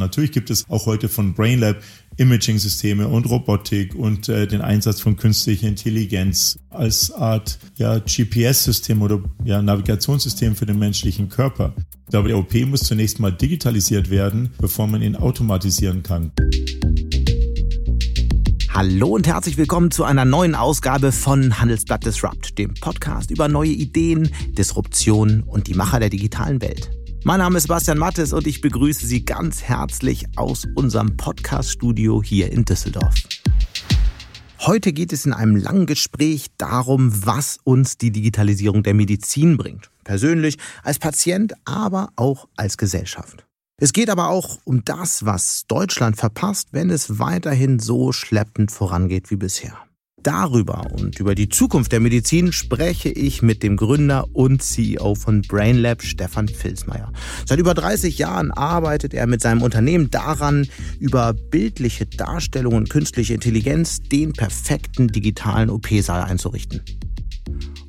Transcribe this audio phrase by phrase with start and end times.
[0.00, 1.76] Natürlich gibt es auch heute von BrainLab
[2.16, 9.22] Imaging-Systeme und Robotik und äh, den Einsatz von künstlicher Intelligenz als Art ja, GPS-System oder
[9.44, 11.74] ja, Navigationssystem für den menschlichen Körper.
[12.06, 16.32] Ich glaube, der OP muss zunächst mal digitalisiert werden, bevor man ihn automatisieren kann.
[18.72, 23.72] Hallo und herzlich willkommen zu einer neuen Ausgabe von Handelsblatt Disrupt, dem Podcast über neue
[23.72, 26.90] Ideen, Disruption und die Macher der digitalen Welt.
[27.22, 32.50] Mein Name ist Sebastian Mattes und ich begrüße Sie ganz herzlich aus unserem Podcast-Studio hier
[32.50, 33.14] in Düsseldorf.
[34.60, 39.90] Heute geht es in einem langen Gespräch darum, was uns die Digitalisierung der Medizin bringt.
[40.02, 43.46] Persönlich, als Patient, aber auch als Gesellschaft.
[43.76, 49.30] Es geht aber auch um das, was Deutschland verpasst, wenn es weiterhin so schleppend vorangeht
[49.30, 49.76] wie bisher.
[50.22, 55.40] Darüber und über die Zukunft der Medizin spreche ich mit dem Gründer und CEO von
[55.42, 57.10] BrainLab, Stefan Filsmeier.
[57.46, 63.32] Seit über 30 Jahren arbeitet er mit seinem Unternehmen daran, über bildliche Darstellung und künstliche
[63.32, 66.82] Intelligenz den perfekten digitalen OP-Saal einzurichten.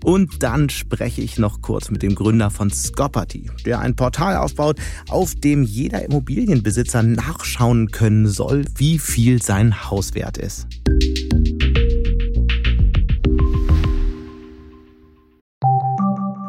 [0.04, 4.80] Und dann spreche ich noch kurz mit dem Gründer von Scopperty, der ein Portal aufbaut,
[5.10, 10.68] auf dem jeder Immobilienbesitzer nachschauen können soll, wie viel sein Haus wert ist.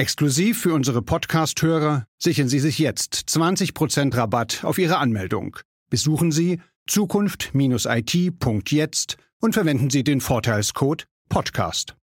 [0.00, 5.58] Exklusiv für unsere Podcast-Hörer sichern Sie sich jetzt 20% Rabatt auf Ihre Anmeldung.
[5.90, 11.96] Besuchen Sie zukunft-it.jetzt und verwenden Sie den Vorteilscode Podcast.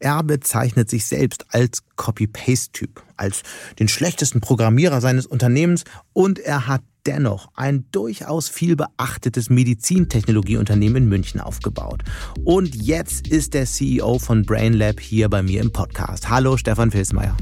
[0.00, 3.44] Er bezeichnet sich selbst als Copy-Paste-Typ, als
[3.78, 11.08] den schlechtesten Programmierer seines Unternehmens und er hat dennoch ein durchaus viel beachtetes Medizintechnologieunternehmen in
[11.08, 12.02] München aufgebaut.
[12.44, 16.28] Und jetzt ist der CEO von BrainLab hier bei mir im Podcast.
[16.28, 17.36] Hallo, Stefan Filsmeier.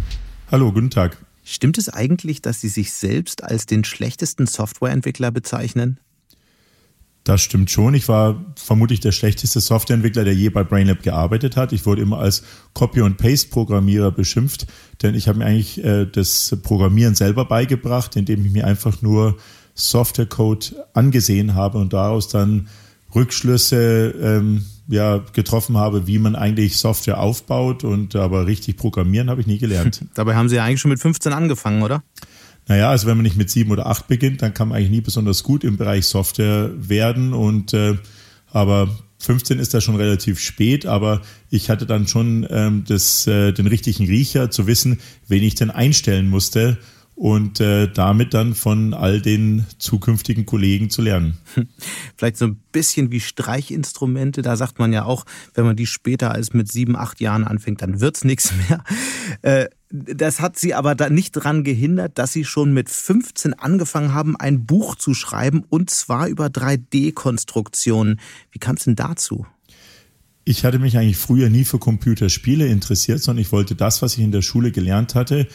[0.50, 1.16] Hallo, guten Tag.
[1.44, 5.98] Stimmt es eigentlich, dass Sie sich selbst als den schlechtesten Softwareentwickler bezeichnen?
[7.24, 7.94] Das stimmt schon.
[7.94, 11.72] Ich war vermutlich der schlechteste Softwareentwickler, der je bei BrainLab gearbeitet hat.
[11.72, 12.42] Ich wurde immer als
[12.74, 14.66] Copy- und Paste-Programmierer beschimpft,
[15.02, 19.36] denn ich habe mir eigentlich äh, das Programmieren selber beigebracht, indem ich mir einfach nur
[19.74, 22.68] Softwarecode angesehen habe und daraus dann
[23.14, 29.40] Rückschlüsse ähm, ja, getroffen habe, wie man eigentlich Software aufbaut und aber richtig programmieren habe
[29.40, 30.04] ich nie gelernt.
[30.14, 32.02] Dabei haben Sie ja eigentlich schon mit 15 angefangen, oder?
[32.68, 35.00] Naja, also wenn man nicht mit sieben oder acht beginnt, dann kann man eigentlich nie
[35.00, 37.32] besonders gut im Bereich Software werden.
[37.32, 37.96] Und äh,
[38.50, 43.52] aber 15 ist da schon relativ spät, aber ich hatte dann schon ähm, das, äh,
[43.52, 46.78] den richtigen Riecher zu wissen, wen ich denn einstellen musste
[47.14, 51.38] und äh, damit dann von all den zukünftigen Kollegen zu lernen.
[52.16, 55.24] Vielleicht so ein bisschen wie Streichinstrumente, da sagt man ja auch,
[55.54, 58.82] wenn man die später als mit sieben, acht Jahren anfängt, dann wird's nichts mehr.
[59.42, 64.14] Äh, das hat sie aber da nicht daran gehindert, dass sie schon mit 15 angefangen
[64.14, 68.20] haben, ein Buch zu schreiben und zwar über 3D-Konstruktionen.
[68.50, 69.46] Wie kam es denn dazu?
[70.44, 74.24] Ich hatte mich eigentlich früher nie für Computerspiele interessiert, sondern ich wollte das, was ich
[74.24, 75.46] in der Schule gelernt hatte,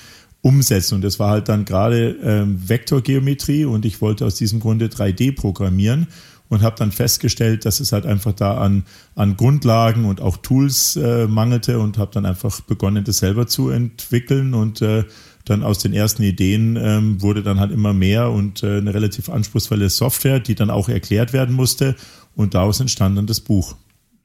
[0.42, 0.96] umsetzen.
[0.96, 5.36] Und das war halt dann gerade ähm, Vektorgeometrie und ich wollte aus diesem Grunde 3D
[5.36, 6.08] programmieren
[6.50, 8.84] und habe dann festgestellt, dass es halt einfach da an,
[9.16, 13.70] an Grundlagen und auch Tools äh, mangelte und habe dann einfach begonnen, das selber zu
[13.70, 15.04] entwickeln und äh,
[15.46, 19.30] dann aus den ersten Ideen ähm, wurde dann halt immer mehr und äh, eine relativ
[19.30, 21.96] anspruchsvolle Software, die dann auch erklärt werden musste
[22.36, 23.76] und daraus entstand dann das Buch.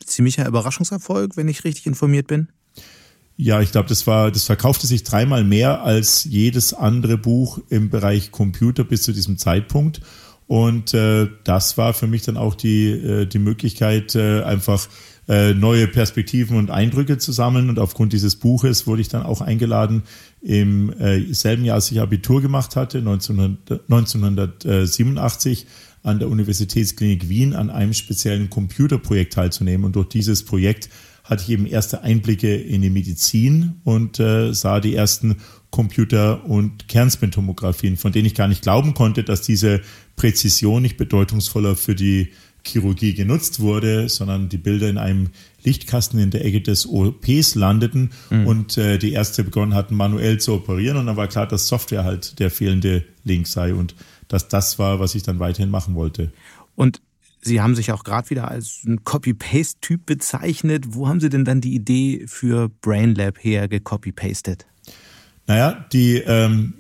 [0.05, 2.49] Ziemlicher Überraschungserfolg, wenn ich richtig informiert bin.
[3.37, 7.91] Ja, ich glaube, das war, das verkaufte sich dreimal mehr als jedes andere Buch im
[7.91, 10.01] Bereich Computer bis zu diesem Zeitpunkt.
[10.47, 14.87] Und äh, das war für mich dann auch die, äh, die Möglichkeit, äh, einfach
[15.29, 17.71] äh, neue Perspektiven und Eindrücke zu sammeln.
[17.71, 20.03] Und aufgrund dieses Buches wurde ich dann auch eingeladen,
[20.43, 25.67] im äh, selben Jahr, als ich Abitur gemacht hatte, 1900, 1987,
[26.03, 29.85] an der Universitätsklinik Wien an einem speziellen Computerprojekt teilzunehmen.
[29.85, 30.91] Und durch dieses Projekt
[31.25, 35.37] hatte ich eben erste Einblicke in die Medizin und äh, sah die ersten
[35.71, 39.81] Computer- und Kernspintomographien, von denen ich gar nicht glauben konnte, dass diese
[40.17, 42.29] Präzision nicht bedeutungsvoller für die
[42.65, 45.31] Chirurgie genutzt wurde, sondern die Bilder in einem
[45.65, 48.47] Lichtkasten in der Ecke des OPs landeten mhm.
[48.47, 50.97] und äh, die Ärzte begonnen hatten, manuell zu operieren.
[50.97, 53.95] Und dann war klar, dass Software halt der fehlende Link sei und
[54.29, 56.33] dass das war, was ich dann weiterhin machen wollte.
[56.77, 57.01] Und
[57.45, 60.95] Sie haben sich auch gerade wieder als ein Copy-Paste-Typ bezeichnet.
[60.95, 64.67] Wo haben Sie denn dann die Idee für BrainLab her gecopy-pastet?
[65.49, 66.75] Naja, die, ähm,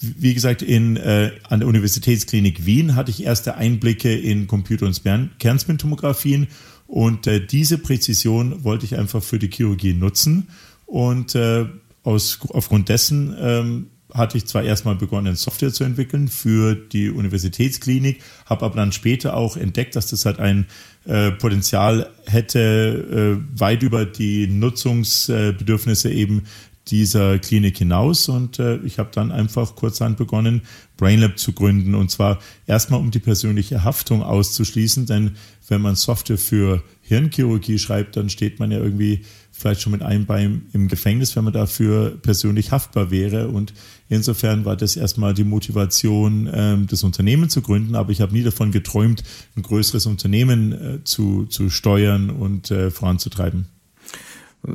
[0.00, 5.00] wie gesagt, in, äh, an der Universitätsklinik Wien hatte ich erste Einblicke in Computer- und
[5.38, 6.48] Kernspintomographien
[6.88, 10.48] und äh, diese Präzision wollte ich einfach für die Chirurgie nutzen
[10.86, 11.66] und äh,
[12.02, 18.22] aus, aufgrund dessen ähm, hatte ich zwar erstmal begonnen, Software zu entwickeln für die Universitätsklinik,
[18.46, 20.66] habe aber dann später auch entdeckt, dass das halt ein
[21.04, 26.44] äh, Potenzial hätte, äh, weit über die Nutzungsbedürfnisse eben
[26.88, 28.28] dieser Klinik hinaus.
[28.28, 30.62] Und äh, ich habe dann einfach kurzhand begonnen,
[30.96, 31.94] BrainLab zu gründen.
[31.94, 35.32] Und zwar erstmal um die persönliche Haftung auszuschließen, denn
[35.68, 39.24] wenn man Software für Hirnchirurgie schreibt, dann steht man ja irgendwie
[39.56, 43.48] vielleicht schon mit einem Bein im Gefängnis, wenn man dafür persönlich haftbar wäre.
[43.48, 43.72] Und
[44.08, 47.94] insofern war das erstmal die Motivation, ähm, das Unternehmen zu gründen.
[47.94, 49.22] Aber ich habe nie davon geträumt,
[49.56, 53.66] ein größeres Unternehmen äh, zu, zu steuern und äh, voranzutreiben.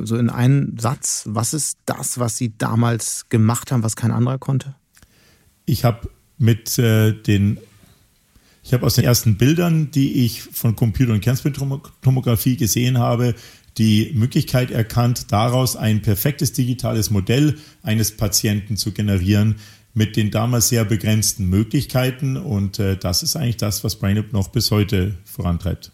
[0.02, 4.38] So in einem Satz, was ist das, was Sie damals gemacht haben, was kein anderer
[4.38, 4.74] konnte?
[5.66, 7.58] Ich habe mit äh, den
[8.62, 13.34] ich habe aus den ersten Bildern, die ich von Computer- und Kernspintomographie gesehen habe,
[13.78, 19.56] die Möglichkeit erkannt, daraus ein perfektes digitales Modell eines Patienten zu generieren
[19.94, 22.36] mit den damals sehr begrenzten Möglichkeiten.
[22.36, 25.92] Und äh, das ist eigentlich das, was BrainUp noch bis heute vorantreibt.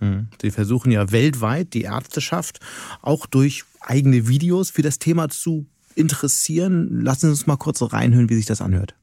[0.00, 0.28] Hm.
[0.40, 2.60] Sie versuchen ja weltweit die Ärzteschaft
[3.02, 7.00] auch durch eigene Videos für das Thema zu interessieren.
[7.02, 8.94] Lassen Sie uns mal kurz reinhören, wie sich das anhört.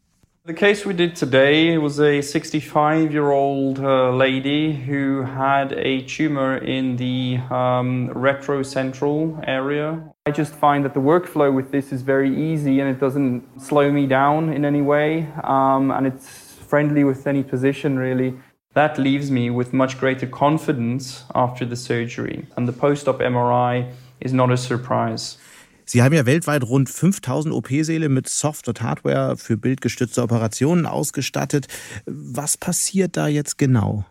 [0.46, 6.02] The case we did today was a 65 year old uh, lady who had a
[6.02, 10.04] tumor in the um, retrocentral area.
[10.26, 13.90] I just find that the workflow with this is very easy and it doesn't slow
[13.90, 18.38] me down in any way, um, and it's friendly with any position really.
[18.74, 23.94] That leaves me with much greater confidence after the surgery, and the post op MRI
[24.20, 25.38] is not a surprise.
[25.86, 31.68] Sie haben ja weltweit rund 5000 OP-Säle mit Soft- und Hardware für bildgestützte Operationen ausgestattet.
[32.06, 34.06] Was passiert da jetzt genau?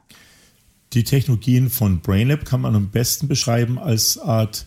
[0.93, 4.67] Die Technologien von BrainLab kann man am besten beschreiben als Art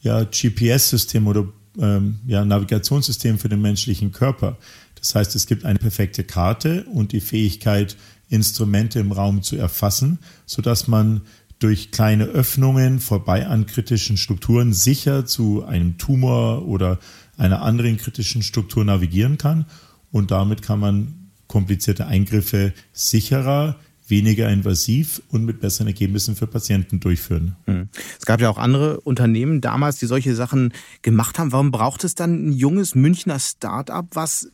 [0.00, 1.46] ja, GPS-System oder
[1.78, 4.56] ähm, ja, Navigationssystem für den menschlichen Körper.
[4.94, 7.96] Das heißt, es gibt eine perfekte Karte und die Fähigkeit,
[8.30, 11.22] Instrumente im Raum zu erfassen, sodass man
[11.58, 16.98] durch kleine Öffnungen vorbei an kritischen Strukturen sicher zu einem Tumor oder
[17.36, 19.66] einer anderen kritischen Struktur navigieren kann.
[20.10, 23.76] Und damit kann man komplizierte Eingriffe sicherer,
[24.06, 27.56] weniger invasiv und mit besseren Ergebnissen für Patienten durchführen.
[27.66, 27.88] Hm.
[28.18, 30.72] Es gab ja auch andere Unternehmen damals, die solche Sachen
[31.02, 31.52] gemacht haben.
[31.52, 34.50] Warum braucht es dann ein junges Münchner Start-up, was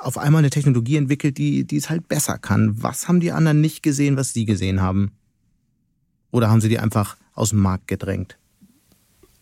[0.00, 2.82] auf einmal eine Technologie entwickelt, die, die es halt besser kann?
[2.82, 5.12] Was haben die anderen nicht gesehen, was Sie gesehen haben?
[6.32, 8.36] Oder haben Sie die einfach aus dem Markt gedrängt?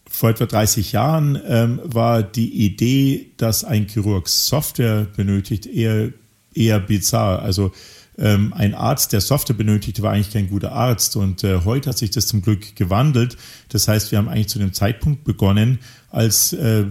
[0.07, 6.13] Vor etwa 30 Jahren ähm, war die Idee, dass ein Chirurg Software benötigt, eher,
[6.53, 7.41] eher bizarr.
[7.41, 7.73] Also
[8.19, 11.17] ähm, ein Arzt, der Software benötigte, war eigentlich kein guter Arzt.
[11.17, 13.37] Und äh, heute hat sich das zum Glück gewandelt.
[13.69, 15.79] Das heißt, wir haben eigentlich zu dem Zeitpunkt begonnen,
[16.11, 16.87] als äh,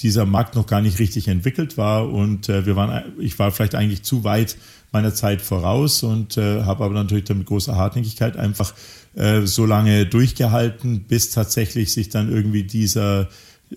[0.00, 3.74] dieser Markt noch gar nicht richtig entwickelt war und äh, wir waren, ich war vielleicht
[3.74, 4.56] eigentlich zu weit
[4.92, 8.74] meiner Zeit voraus und äh, habe aber natürlich dann mit großer Hartnäckigkeit einfach
[9.18, 13.28] äh, so lange durchgehalten, bis tatsächlich sich dann irgendwie dieser,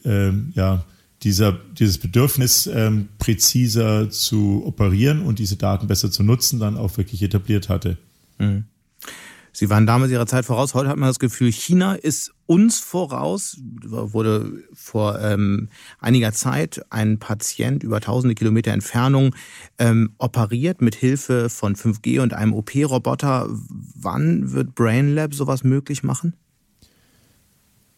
[0.05, 0.86] äh, ja,
[1.24, 6.95] dieser, dieses Bedürfnis, ähm, präziser zu operieren und diese Daten besser zu nutzen, dann auch
[6.98, 7.98] wirklich etabliert hatte.
[8.38, 8.65] Mhm.
[9.51, 10.75] Sie waren damals ihrer Zeit voraus.
[10.75, 13.62] Heute hat man das Gefühl, China ist uns voraus.
[13.81, 19.34] Wurde vor ähm, einiger Zeit ein Patient über tausende Kilometer Entfernung
[19.79, 23.48] ähm, operiert mit Hilfe von 5G und einem OP-Roboter.
[23.96, 26.34] Wann wird BrainLab sowas möglich machen?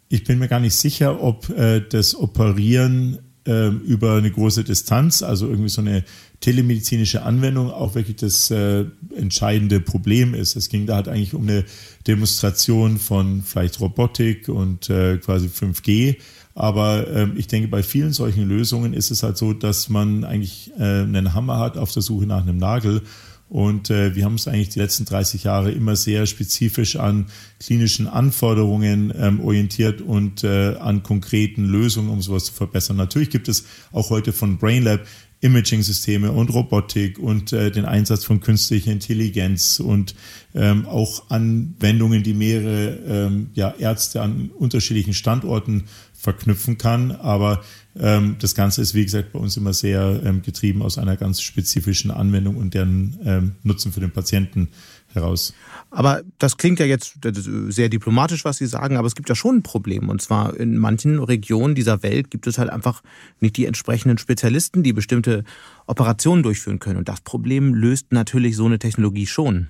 [0.08, 5.24] Ich bin mir gar nicht sicher, ob äh, das Operieren äh, über eine große Distanz,
[5.24, 6.04] also irgendwie so eine
[6.40, 8.86] telemedizinische Anwendung auch wirklich das äh,
[9.16, 10.56] entscheidende Problem ist.
[10.56, 11.64] Es ging da halt eigentlich um eine
[12.06, 16.18] Demonstration von vielleicht Robotik und äh, quasi 5G.
[16.56, 20.72] Aber ähm, ich denke, bei vielen solchen Lösungen ist es halt so, dass man eigentlich
[20.78, 23.02] äh, einen Hammer hat auf der Suche nach einem Nagel.
[23.50, 27.28] Und äh, wir haben uns eigentlich die letzten 30 Jahre immer sehr spezifisch an
[27.60, 32.98] klinischen Anforderungen ähm, orientiert und äh, an konkreten Lösungen, um sowas zu verbessern.
[32.98, 35.06] Natürlich gibt es auch heute von BrainLab
[35.44, 40.16] Imaging-Systeme und Robotik und äh, den Einsatz von künstlicher Intelligenz und
[40.56, 45.84] ähm, auch Anwendungen, die mehrere ähm, ja, Ärzte an unterschiedlichen Standorten
[46.24, 47.12] verknüpfen kann.
[47.12, 47.62] Aber
[48.00, 51.42] ähm, das Ganze ist, wie gesagt, bei uns immer sehr ähm, getrieben aus einer ganz
[51.42, 54.70] spezifischen Anwendung und deren ähm, Nutzen für den Patienten
[55.14, 55.54] heraus.
[55.92, 57.20] Aber das klingt ja jetzt
[57.68, 60.08] sehr diplomatisch, was Sie sagen, aber es gibt ja schon ein Problem.
[60.08, 63.04] Und zwar in manchen Regionen dieser Welt gibt es halt einfach
[63.42, 65.44] nicht die entsprechenden Spezialisten, die bestimmte
[65.88, 66.98] Operationen durchführen können.
[66.98, 69.68] Und das Problem löst natürlich so eine Technologie schon.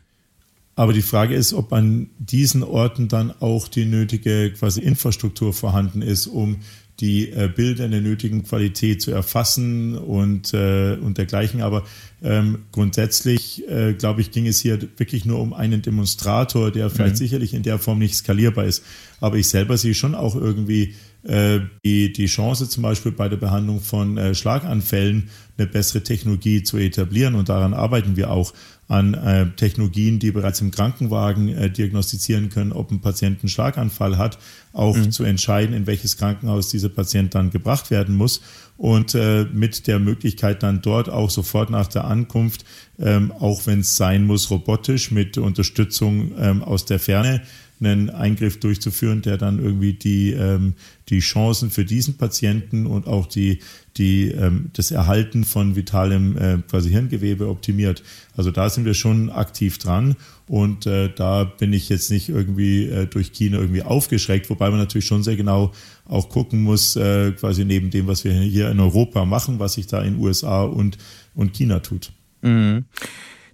[0.76, 6.02] Aber die Frage ist, ob an diesen Orten dann auch die nötige quasi Infrastruktur vorhanden
[6.02, 6.58] ist, um
[7.00, 11.62] die äh, Bilder in der nötigen Qualität zu erfassen und, äh, und dergleichen.
[11.62, 11.84] Aber
[12.22, 17.16] ähm, grundsätzlich, äh, glaube ich, ging es hier wirklich nur um einen Demonstrator, der vielleicht
[17.16, 17.18] mhm.
[17.18, 18.84] sicherlich in der Form nicht skalierbar ist.
[19.20, 23.80] Aber ich selber sehe schon auch irgendwie die, die Chance, zum Beispiel bei der Behandlung
[23.80, 27.36] von äh, Schlaganfällen eine bessere Technologie zu etablieren.
[27.36, 28.54] Und daran arbeiten wir auch
[28.88, 34.18] an äh, Technologien, die bereits im Krankenwagen äh, diagnostizieren können, ob ein Patient einen Schlaganfall
[34.18, 34.38] hat,
[34.74, 35.12] auch mhm.
[35.12, 38.42] zu entscheiden, in welches Krankenhaus dieser Patient dann gebracht werden muss
[38.78, 42.66] und äh, mit der Möglichkeit dann dort auch sofort nach der Ankunft,
[43.00, 47.42] ähm, auch wenn es sein muss, robotisch mit Unterstützung ähm, aus der Ferne
[47.86, 50.74] einen Eingriff durchzuführen, der dann irgendwie die, ähm,
[51.10, 53.60] die Chancen für diesen Patienten und auch die,
[53.98, 58.04] die, ähm, das Erhalten von vitalem äh, quasi Hirngewebe optimiert.
[58.36, 60.16] Also da sind wir schon aktiv dran
[60.48, 64.80] und äh, da bin ich jetzt nicht irgendwie äh, durch China irgendwie aufgeschreckt, wobei man
[64.80, 65.72] natürlich schon sehr genau
[66.06, 69.88] auch gucken muss, äh, quasi neben dem, was wir hier in Europa machen, was sich
[69.88, 70.98] da in USA und,
[71.36, 72.12] und China tut.
[72.42, 72.86] Mhm.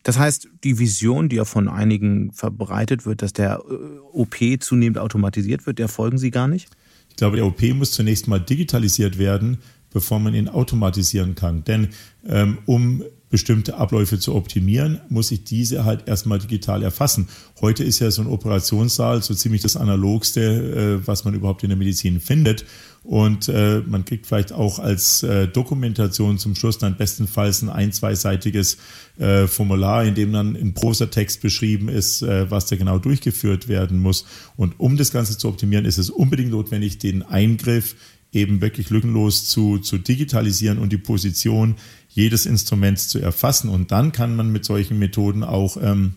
[0.09, 4.97] Das heißt, die Vision, die ja von einigen verbreitet wird, dass der äh, OP zunehmend
[4.97, 6.67] automatisiert wird, der folgen Sie gar nicht?
[7.11, 9.59] Ich glaube, der OP muss zunächst mal digitalisiert werden,
[9.93, 11.63] bevor man ihn automatisieren kann.
[11.63, 11.89] Denn
[12.27, 17.27] ähm, um bestimmte Abläufe zu optimieren, muss ich diese halt erstmal digital erfassen.
[17.61, 21.69] Heute ist ja so ein Operationssaal so ziemlich das Analogste, äh, was man überhaupt in
[21.69, 22.65] der Medizin findet.
[23.03, 27.91] Und äh, man kriegt vielleicht auch als äh, Dokumentation zum Schluss dann bestenfalls ein ein-,
[27.91, 28.77] zweiseitiges
[29.17, 33.99] äh, Formular, in dem dann in Prosatext beschrieben ist, äh, was da genau durchgeführt werden
[33.99, 34.25] muss.
[34.57, 37.95] Und um das Ganze zu optimieren, ist es unbedingt notwendig, den Eingriff
[38.31, 41.75] eben wirklich lückenlos zu, zu digitalisieren und die Position
[42.09, 43.69] jedes Instruments zu erfassen.
[43.69, 46.13] Und dann kann man mit solchen Methoden auch ähm,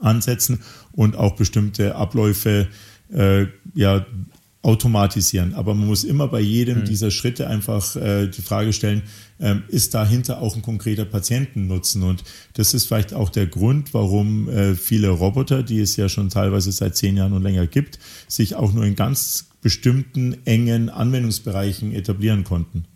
[0.00, 0.60] ansetzen
[0.92, 2.68] und auch bestimmte Abläufe
[3.12, 4.06] äh, ja,
[4.64, 5.54] automatisieren.
[5.54, 6.84] Aber man muss immer bei jedem mhm.
[6.86, 9.02] dieser Schritte einfach äh, die Frage stellen,
[9.38, 12.02] ähm, ist dahinter auch ein konkreter Patientennutzen?
[12.02, 16.30] Und das ist vielleicht auch der Grund, warum äh, viele Roboter, die es ja schon
[16.30, 21.92] teilweise seit zehn Jahren und länger gibt, sich auch nur in ganz bestimmten engen Anwendungsbereichen
[21.92, 22.86] etablieren konnten.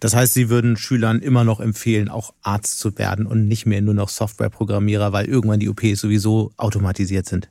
[0.00, 3.82] Das heißt, Sie würden Schülern immer noch empfehlen, auch Arzt zu werden und nicht mehr
[3.82, 7.50] nur noch Softwareprogrammierer, weil irgendwann die OPs sowieso automatisiert sind.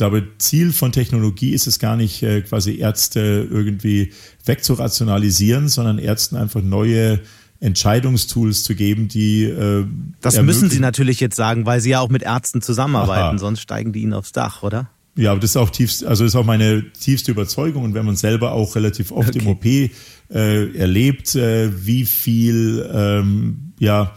[0.00, 4.14] Ich glaube, Ziel von Technologie ist es gar nicht, äh, quasi Ärzte irgendwie
[4.46, 7.20] wegzurationalisieren, sondern Ärzten einfach neue
[7.60, 9.44] Entscheidungstools zu geben, die.
[9.44, 9.84] Äh,
[10.22, 13.38] das müssen Sie natürlich jetzt sagen, weil Sie ja auch mit Ärzten zusammenarbeiten, Aha.
[13.38, 14.88] sonst steigen die Ihnen aufs Dach, oder?
[15.16, 17.84] Ja, aber das ist auch tiefst, also ist auch meine tiefste Überzeugung.
[17.84, 19.40] Und wenn man selber auch relativ oft okay.
[19.40, 24.14] im OP äh, erlebt, äh, wie viel ähm, ja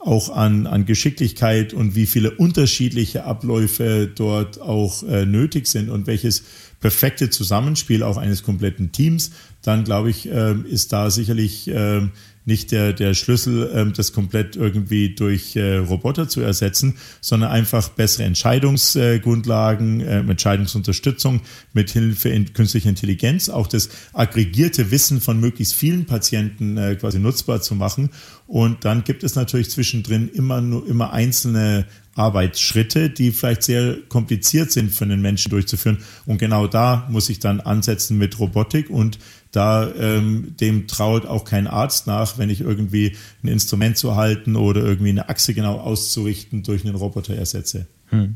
[0.00, 6.06] auch an, an Geschicklichkeit und wie viele unterschiedliche Abläufe dort auch äh, nötig sind und
[6.06, 6.42] welches
[6.80, 12.08] perfekte Zusammenspiel auch eines kompletten Teams, dann glaube ich, äh, ist da sicherlich äh,
[12.46, 17.90] nicht der, der Schlüssel, ähm, das komplett irgendwie durch äh, Roboter zu ersetzen, sondern einfach
[17.90, 21.42] bessere Entscheidungsgrundlagen, äh, Entscheidungsunterstützung
[21.74, 27.18] mit Hilfe in künstlicher Intelligenz, auch das aggregierte Wissen von möglichst vielen Patienten äh, quasi
[27.18, 28.10] nutzbar zu machen.
[28.50, 34.72] Und dann gibt es natürlich zwischendrin immer nur immer einzelne Arbeitsschritte, die vielleicht sehr kompliziert
[34.72, 35.98] sind für einen Menschen durchzuführen.
[36.26, 39.20] Und genau da muss ich dann ansetzen mit Robotik und
[39.52, 44.56] da ähm, dem traut auch kein Arzt nach, wenn ich irgendwie ein Instrument zu halten
[44.56, 47.86] oder irgendwie eine Achse genau auszurichten durch einen Roboter ersetze.
[48.06, 48.34] Hm.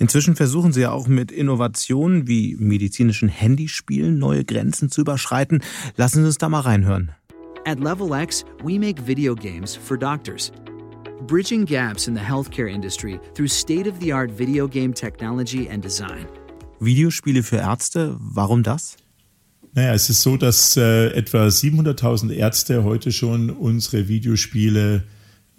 [0.00, 5.62] Inzwischen versuchen Sie ja auch mit Innovationen wie medizinischen Handyspielen neue Grenzen zu überschreiten.
[5.96, 7.12] Lassen Sie uns da mal reinhören.
[7.64, 10.50] At Level X, we make video games for doctors.
[11.26, 16.26] Bridging gaps in the healthcare industry through state-of-the-art video game technology and design.
[16.80, 18.96] Videospiele für Ärzte, warum das?
[19.74, 25.04] Naja, es ist so, dass äh, etwa 700.000 Ärzte heute schon unsere Videospiele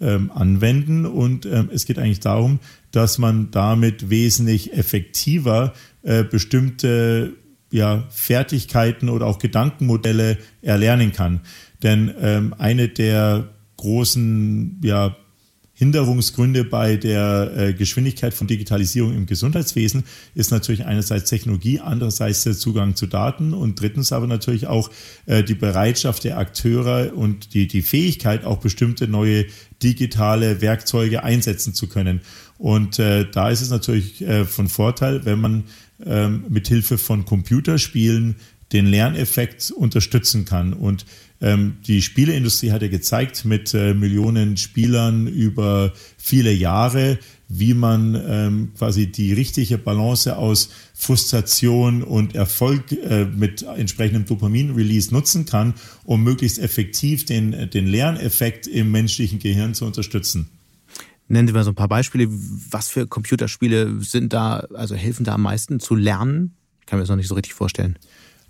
[0.00, 7.34] ähm, anwenden und ähm, es geht eigentlich darum, dass man damit wesentlich effektiver äh, bestimmte
[7.74, 11.40] ja, Fertigkeiten oder auch Gedankenmodelle erlernen kann.
[11.84, 15.16] Denn ähm, eine der großen ja,
[15.74, 22.54] Hinderungsgründe bei der äh, Geschwindigkeit von Digitalisierung im Gesundheitswesen ist natürlich einerseits Technologie, andererseits der
[22.54, 24.88] Zugang zu Daten und drittens aber natürlich auch
[25.26, 29.46] äh, die Bereitschaft der Akteure und die, die Fähigkeit, auch bestimmte neue
[29.82, 32.20] digitale Werkzeuge einsetzen zu können.
[32.56, 35.64] Und äh, da ist es natürlich äh, von Vorteil, wenn man
[36.06, 36.68] ähm, mit
[37.00, 38.36] von Computerspielen
[38.72, 40.72] den Lerneffekt unterstützen kann.
[40.72, 41.04] Und
[41.40, 48.72] die Spieleindustrie hat ja gezeigt mit äh, Millionen Spielern über viele Jahre, wie man ähm,
[48.76, 55.74] quasi die richtige Balance aus Frustration und Erfolg äh, mit entsprechendem Dopamin-Release nutzen kann,
[56.04, 60.48] um möglichst effektiv den, den Lerneffekt im menschlichen Gehirn zu unterstützen.
[61.28, 62.28] Nennen Sie mal so ein paar Beispiele.
[62.28, 66.54] Was für Computerspiele sind da, also helfen da am meisten zu lernen?
[66.80, 67.98] Ich kann mir das noch nicht so richtig vorstellen.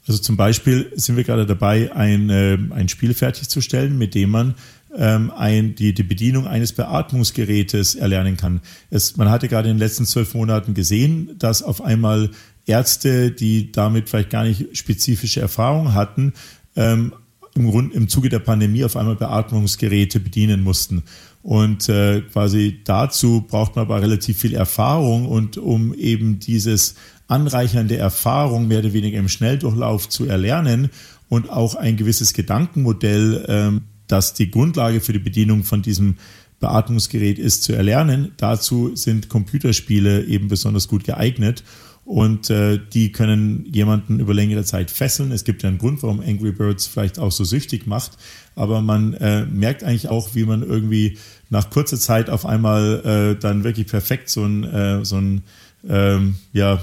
[0.06, 4.54] Also zum Beispiel sind wir gerade dabei, ein, äh, ein Spiel fertigzustellen, mit dem man
[4.96, 8.60] ähm, ein, die, die Bedienung eines Beatmungsgerätes erlernen kann.
[8.90, 12.30] Es, man hatte gerade in den letzten zwölf Monaten gesehen, dass auf einmal
[12.66, 16.32] Ärzte, die damit vielleicht gar nicht spezifische Erfahrungen hatten,
[16.76, 17.14] ähm,
[17.54, 21.04] im Grund im Zuge der Pandemie auf einmal Beatmungsgeräte bedienen mussten.
[21.42, 26.94] Und äh, quasi dazu braucht man aber relativ viel Erfahrung und um eben dieses
[27.28, 30.90] anreichernde Erfahrung mehr oder weniger im Schnelldurchlauf zu erlernen
[31.28, 36.16] und auch ein gewisses Gedankenmodell, ähm, das die Grundlage für die Bedienung von diesem
[36.60, 38.32] Beatmungsgerät ist, zu erlernen.
[38.36, 41.64] Dazu sind Computerspiele eben besonders gut geeignet
[42.04, 45.32] und äh, die können jemanden über längere Zeit fesseln.
[45.32, 48.12] Es gibt ja einen Grund, warum Angry Birds vielleicht auch so süchtig macht,
[48.54, 53.40] aber man äh, merkt eigentlich auch, wie man irgendwie nach kurzer Zeit auf einmal äh,
[53.40, 55.42] dann wirklich perfekt so ein, äh, so ein
[55.88, 56.80] ähm, ja,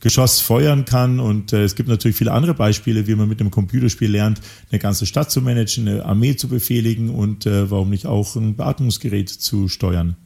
[0.00, 1.20] Geschoss feuern kann.
[1.20, 4.78] Und äh, es gibt natürlich viele andere Beispiele, wie man mit einem Computerspiel lernt, eine
[4.78, 9.28] ganze Stadt zu managen, eine Armee zu befehligen und äh, warum nicht auch ein Beatmungsgerät
[9.28, 10.16] zu steuern.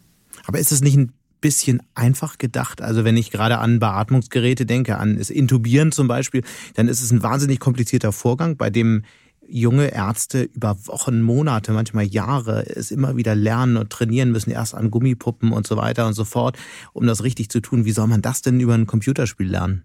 [0.47, 2.83] Aber ist es nicht ein bisschen einfach gedacht.
[2.83, 6.43] Also wenn ich gerade an Beatmungsgeräte denke, an das Intubieren zum Beispiel,
[6.75, 9.03] dann ist es ein wahnsinnig komplizierter Vorgang, bei dem
[9.51, 14.75] junge Ärzte über Wochen, Monate, manchmal Jahre es immer wieder lernen und trainieren müssen, erst
[14.75, 16.57] an Gummipuppen und so weiter und so fort,
[16.93, 17.85] um das richtig zu tun.
[17.85, 19.83] Wie soll man das denn über ein Computerspiel lernen?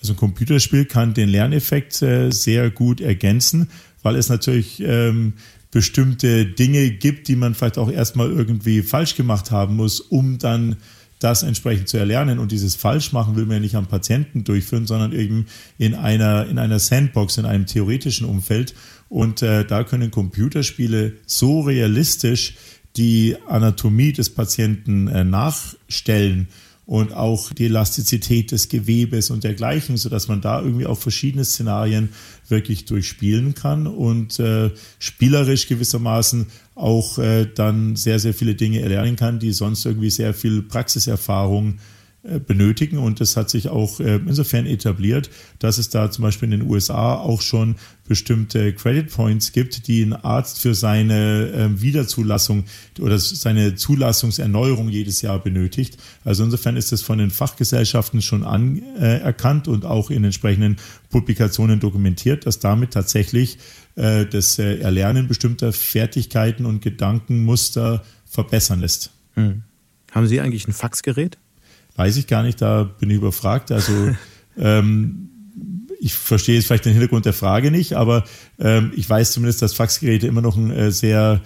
[0.00, 3.70] Also ein Computerspiel kann den Lerneffekt äh, sehr gut ergänzen,
[4.02, 5.34] weil es natürlich ähm,
[5.70, 10.76] bestimmte Dinge gibt, die man vielleicht auch erstmal irgendwie falsch gemacht haben muss, um dann
[11.18, 12.38] das entsprechend zu erlernen.
[12.38, 15.46] Und dieses Falschmachen will man ja nicht am Patienten durchführen, sondern eben
[15.78, 18.74] in einer, in einer Sandbox, in einem theoretischen Umfeld.
[19.08, 22.54] Und äh, da können Computerspiele so realistisch
[22.96, 26.48] die Anatomie des Patienten äh, nachstellen
[26.86, 31.44] und auch die Elastizität des Gewebes und dergleichen, so dass man da irgendwie auch verschiedene
[31.44, 32.10] Szenarien
[32.48, 39.16] wirklich durchspielen kann und äh, spielerisch gewissermaßen auch äh, dann sehr, sehr viele Dinge erlernen
[39.16, 41.76] kann, die sonst irgendwie sehr viel Praxiserfahrung äh,
[42.46, 42.98] benötigen.
[42.98, 46.70] Und das hat sich auch äh, insofern etabliert, dass es da zum Beispiel in den
[46.70, 47.76] USA auch schon
[48.08, 52.64] bestimmte Credit Points gibt, die ein Arzt für seine ähm, Wiederzulassung
[53.00, 55.98] oder seine Zulassungserneuerung jedes Jahr benötigt.
[56.24, 60.76] Also insofern ist das von den Fachgesellschaften schon anerkannt und auch in entsprechenden
[61.10, 63.58] Publikationen dokumentiert, dass damit tatsächlich
[63.94, 69.10] das Erlernen bestimmter Fertigkeiten und Gedankenmuster verbessern lässt.
[69.34, 69.62] Hm.
[70.12, 71.38] Haben Sie eigentlich ein Faxgerät?
[71.96, 73.72] Weiß ich gar nicht, da bin ich überfragt.
[73.72, 73.92] Also
[74.58, 75.30] ähm,
[75.98, 78.24] ich verstehe jetzt vielleicht den Hintergrund der Frage nicht, aber
[78.58, 81.40] ähm, ich weiß zumindest, dass Faxgeräte immer noch ein äh, sehr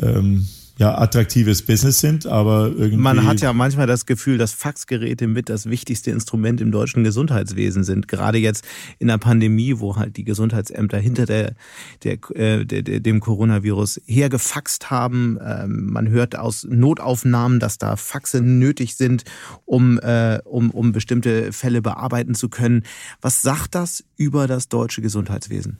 [0.00, 2.96] ähm, ja, attraktives Business sind, aber irgendwie.
[2.96, 7.84] Man hat ja manchmal das Gefühl, dass Faxgeräte mit das wichtigste Instrument im deutschen Gesundheitswesen
[7.84, 8.08] sind.
[8.08, 8.64] Gerade jetzt
[8.98, 11.54] in der Pandemie, wo halt die Gesundheitsämter hinter der,
[12.02, 15.38] der, äh, der, der dem Coronavirus hergefaxt haben.
[15.44, 19.22] Ähm, man hört aus Notaufnahmen, dass da Faxe nötig sind,
[19.66, 22.82] um, äh, um, um bestimmte Fälle bearbeiten zu können.
[23.20, 25.78] Was sagt das über das deutsche Gesundheitswesen?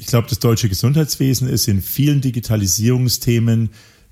[0.00, 3.70] Ich glaube, das deutsche Gesundheitswesen ist in vielen Digitalisierungsthemen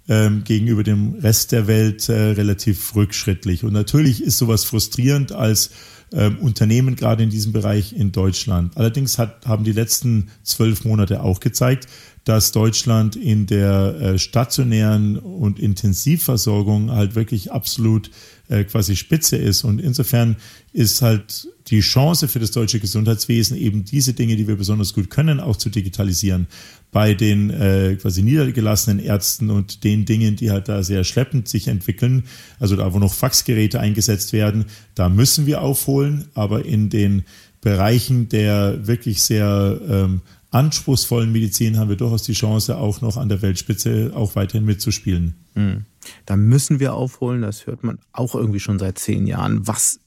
[0.09, 3.63] ähm, gegenüber dem Rest der Welt äh, relativ rückschrittlich.
[3.63, 5.71] Und natürlich ist sowas frustrierend als
[6.13, 8.77] ähm, Unternehmen gerade in diesem Bereich in Deutschland.
[8.77, 11.87] Allerdings hat, haben die letzten zwölf Monate auch gezeigt,
[12.25, 18.11] dass Deutschland in der äh, stationären und Intensivversorgung halt wirklich absolut
[18.49, 19.63] äh, quasi Spitze ist.
[19.63, 20.35] Und insofern
[20.73, 25.11] ist halt die Chance für das deutsche Gesundheitswesen, eben diese Dinge, die wir besonders gut
[25.11, 26.47] können, auch zu digitalisieren.
[26.93, 31.69] Bei den äh, quasi niedergelassenen Ärzten und den Dingen, die halt da sehr schleppend sich
[31.69, 32.25] entwickeln,
[32.61, 36.27] also da, wo noch Faxgeräte eingesetzt werden, da müssen wir aufholen.
[36.35, 37.25] Aber in den
[37.61, 43.29] Bereichen der wirklich sehr ähm, anspruchsvollen Medizin haben wir durchaus die Chance, auch noch an
[43.29, 45.35] der Weltspitze auch weiterhin mitzuspielen.
[45.55, 45.85] Mhm.
[46.25, 49.67] Da müssen wir aufholen, das hört man auch irgendwie schon seit zehn Jahren.
[49.67, 50.01] Was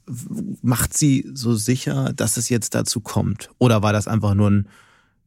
[0.62, 3.50] macht Sie so sicher, dass es jetzt dazu kommt?
[3.58, 4.68] Oder war das einfach nur ein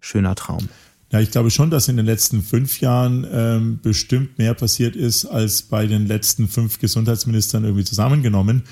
[0.00, 0.68] schöner Traum?
[1.10, 5.26] Ja, ich glaube schon, dass in den letzten fünf Jahren ähm, bestimmt mehr passiert ist
[5.26, 8.62] als bei den letzten fünf Gesundheitsministern irgendwie zusammengenommen.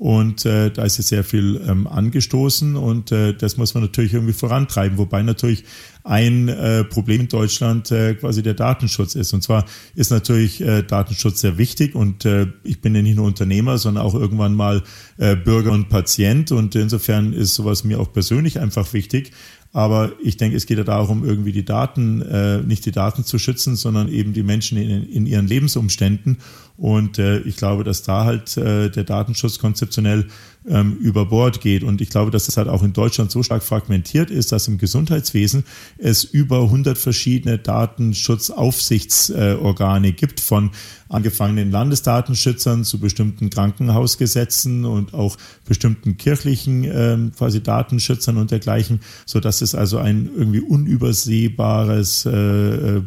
[0.00, 4.14] Und äh, da ist jetzt sehr viel ähm, angestoßen und äh, das muss man natürlich
[4.14, 4.96] irgendwie vorantreiben.
[4.96, 5.64] Wobei natürlich
[6.04, 9.34] ein äh, Problem in Deutschland äh, quasi der Datenschutz ist.
[9.34, 13.26] Und zwar ist natürlich äh, Datenschutz sehr wichtig und äh, ich bin ja nicht nur
[13.26, 14.82] Unternehmer, sondern auch irgendwann mal
[15.18, 16.50] äh, Bürger und Patient.
[16.50, 19.32] Und insofern ist sowas mir auch persönlich einfach wichtig.
[19.72, 23.38] Aber ich denke, es geht ja darum, irgendwie die Daten, äh, nicht die Daten zu
[23.38, 26.38] schützen, sondern eben die Menschen in, in ihren Lebensumständen.
[26.76, 30.26] Und äh, ich glaube, dass da halt äh, der Datenschutz konzeptionell
[30.68, 31.82] ähm, über Bord geht.
[31.82, 34.78] Und ich glaube, dass das halt auch in Deutschland so stark fragmentiert ist, dass im
[34.78, 35.64] Gesundheitswesen
[35.98, 40.70] es über 100 verschiedene Datenschutzaufsichtsorgane gibt, von
[41.08, 49.40] angefangenen Landesdatenschützern zu bestimmten Krankenhausgesetzen und auch bestimmten kirchlichen ähm, quasi Datenschützern und dergleichen, so
[49.40, 53.02] dass es also ein irgendwie unübersehbares äh, äh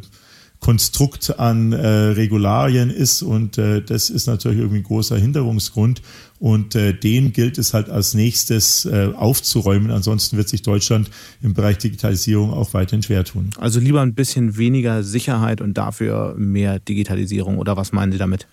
[0.64, 6.02] Konstrukt an äh, Regularien ist und äh, das ist natürlich irgendwie ein großer Hinderungsgrund
[6.44, 9.92] und äh, den gilt es halt als nächstes äh, aufzuräumen.
[9.92, 11.10] Ansonsten wird sich Deutschland
[11.42, 13.52] im Bereich Digitalisierung auch weiterhin schwer tun.
[13.58, 18.46] Also lieber ein bisschen weniger Sicherheit und dafür mehr Digitalisierung oder was meinen Sie damit?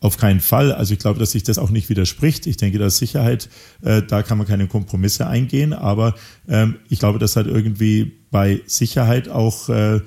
[0.00, 0.72] Auf keinen Fall.
[0.72, 2.48] Also ich glaube, dass sich das auch nicht widerspricht.
[2.48, 3.48] Ich denke, dass Sicherheit,
[3.82, 5.72] äh, da kann man keine Kompromisse eingehen.
[5.72, 6.16] Aber
[6.48, 10.00] ähm, ich glaube, dass halt irgendwie bei Sicherheit auch äh,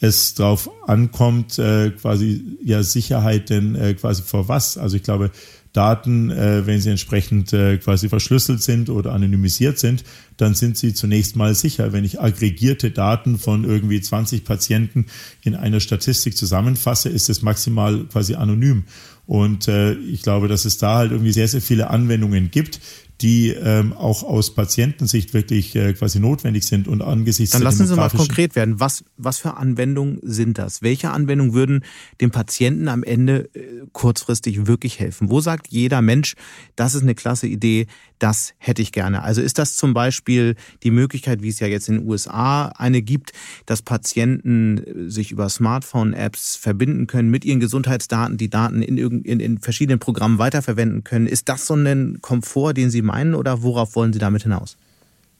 [0.00, 4.78] es drauf ankommt, äh, quasi ja Sicherheit denn äh, quasi vor was.
[4.78, 5.30] Also ich glaube,
[5.72, 10.04] Daten, äh, wenn sie entsprechend äh, quasi verschlüsselt sind oder anonymisiert sind,
[10.36, 11.92] dann sind sie zunächst mal sicher.
[11.92, 15.06] Wenn ich aggregierte Daten von irgendwie 20 Patienten
[15.42, 18.84] in einer Statistik zusammenfasse, ist es maximal quasi anonym.
[19.26, 22.80] Und äh, ich glaube, dass es da halt irgendwie sehr, sehr viele Anwendungen gibt,
[23.20, 27.96] die ähm, auch aus Patientensicht wirklich äh, quasi notwendig sind und angesichts Dann lassen Sie
[27.96, 28.78] mal konkret werden.
[28.78, 30.82] Was, was für Anwendungen sind das?
[30.82, 31.84] Welche Anwendungen würden
[32.20, 35.30] dem Patienten am Ende äh, kurzfristig wirklich helfen?
[35.30, 36.34] Wo sagt jeder Mensch,
[36.76, 37.88] das ist eine klasse Idee,
[38.20, 39.22] das hätte ich gerne?
[39.22, 40.54] Also ist das zum Beispiel
[40.84, 43.32] die Möglichkeit, wie es ja jetzt in den USA eine gibt,
[43.66, 49.40] dass Patienten äh, sich über Smartphone-Apps verbinden können mit ihren Gesundheitsdaten, die Daten in, in,
[49.40, 51.26] in verschiedenen Programmen weiterverwenden können?
[51.26, 54.76] Ist das so ein Komfort, den Sie meinen oder worauf wollen Sie damit hinaus?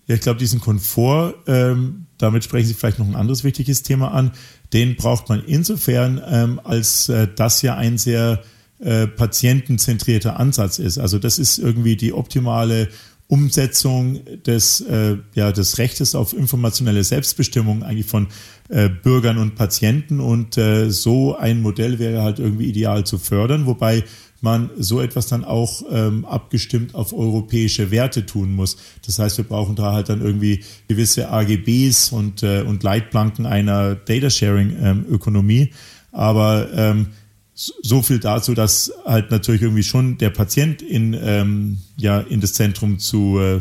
[0.06, 4.12] Ja, ich glaube, diesen Komfort, ähm, damit sprechen Sie vielleicht noch ein anderes wichtiges Thema
[4.12, 4.32] an,
[4.72, 8.42] den braucht man insofern, ähm, als äh, das ja ein sehr
[8.80, 10.98] äh, patientenzentrierter Ansatz ist.
[10.98, 12.88] Also das ist irgendwie die optimale
[13.26, 18.28] Umsetzung des, äh, ja, des Rechtes auf informationelle Selbstbestimmung eigentlich von
[18.70, 20.20] äh, Bürgern und Patienten.
[20.20, 24.04] Und äh, so ein Modell wäre halt irgendwie ideal zu fördern, wobei
[24.42, 28.76] man so etwas dann auch ähm, abgestimmt auf europäische Werte tun muss.
[29.04, 33.94] Das heißt, wir brauchen da halt dann irgendwie gewisse AGBs und, äh, und Leitplanken einer
[33.94, 35.60] Data-Sharing-Ökonomie.
[35.60, 35.70] Ähm,
[36.12, 37.08] Aber ähm,
[37.54, 42.52] so viel dazu, dass halt natürlich irgendwie schon der Patient in, ähm, ja, in das
[42.52, 43.60] Zentrum zu, äh,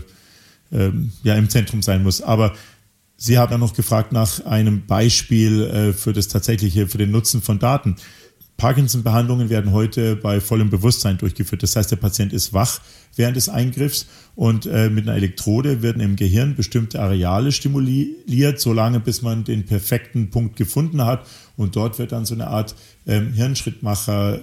[0.71, 2.21] ähm, ja, im Zentrum sein muss.
[2.21, 2.53] Aber
[3.19, 7.41] Sie haben ja noch gefragt nach einem Beispiel äh, für das tatsächliche, für den Nutzen
[7.41, 7.95] von Daten.
[8.58, 11.62] Parkinson-Behandlungen werden heute bei vollem Bewusstsein durchgeführt.
[11.62, 12.82] Das heißt, der Patient ist wach
[13.15, 19.00] während des Eingriffs und äh, mit einer Elektrode werden im Gehirn bestimmte Areale stimuliert, solange
[19.00, 21.28] bis man den perfekten Punkt gefunden hat.
[21.56, 24.39] Und dort wird dann so eine Art ähm, Hirnschrittmacher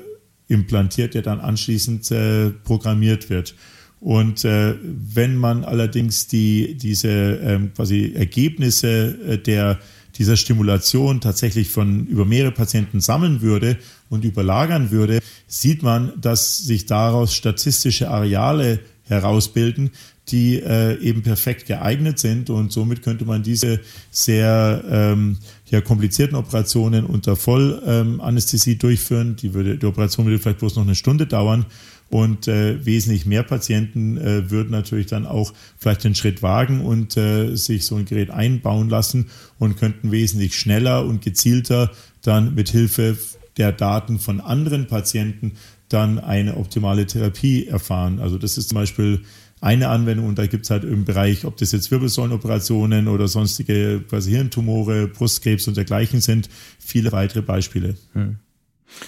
[0.46, 3.54] implantiert, der dann anschließend äh, programmiert wird.
[4.00, 9.78] Und äh, wenn man allerdings die, diese ähm, quasi Ergebnisse äh, der
[10.18, 13.76] dieser Stimulation tatsächlich von über mehrere Patienten sammeln würde
[14.08, 19.90] und überlagern würde, sieht man, dass sich daraus statistische Areale herausbilden,
[20.28, 25.36] die äh, eben perfekt geeignet sind und somit könnte man diese sehr ähm,
[25.70, 29.36] ja, komplizierten Operationen unter Vollanästhesie ähm, durchführen.
[29.36, 31.66] Die, würde, die Operation würde vielleicht bloß noch eine Stunde dauern
[32.14, 37.16] und äh, wesentlich mehr Patienten äh, würden natürlich dann auch vielleicht den Schritt wagen und
[37.16, 41.90] äh, sich so ein Gerät einbauen lassen und könnten wesentlich schneller und gezielter
[42.22, 43.18] dann mit Hilfe
[43.56, 45.54] der Daten von anderen Patienten
[45.88, 48.20] dann eine optimale Therapie erfahren.
[48.20, 49.22] Also das ist zum Beispiel
[49.60, 54.04] eine Anwendung und da gibt es halt im Bereich, ob das jetzt Wirbelsäulenoperationen oder sonstige
[54.08, 56.48] quasi Hirntumore, Brustkrebs und dergleichen sind,
[56.78, 57.96] viele weitere Beispiele.
[58.12, 58.36] Hm.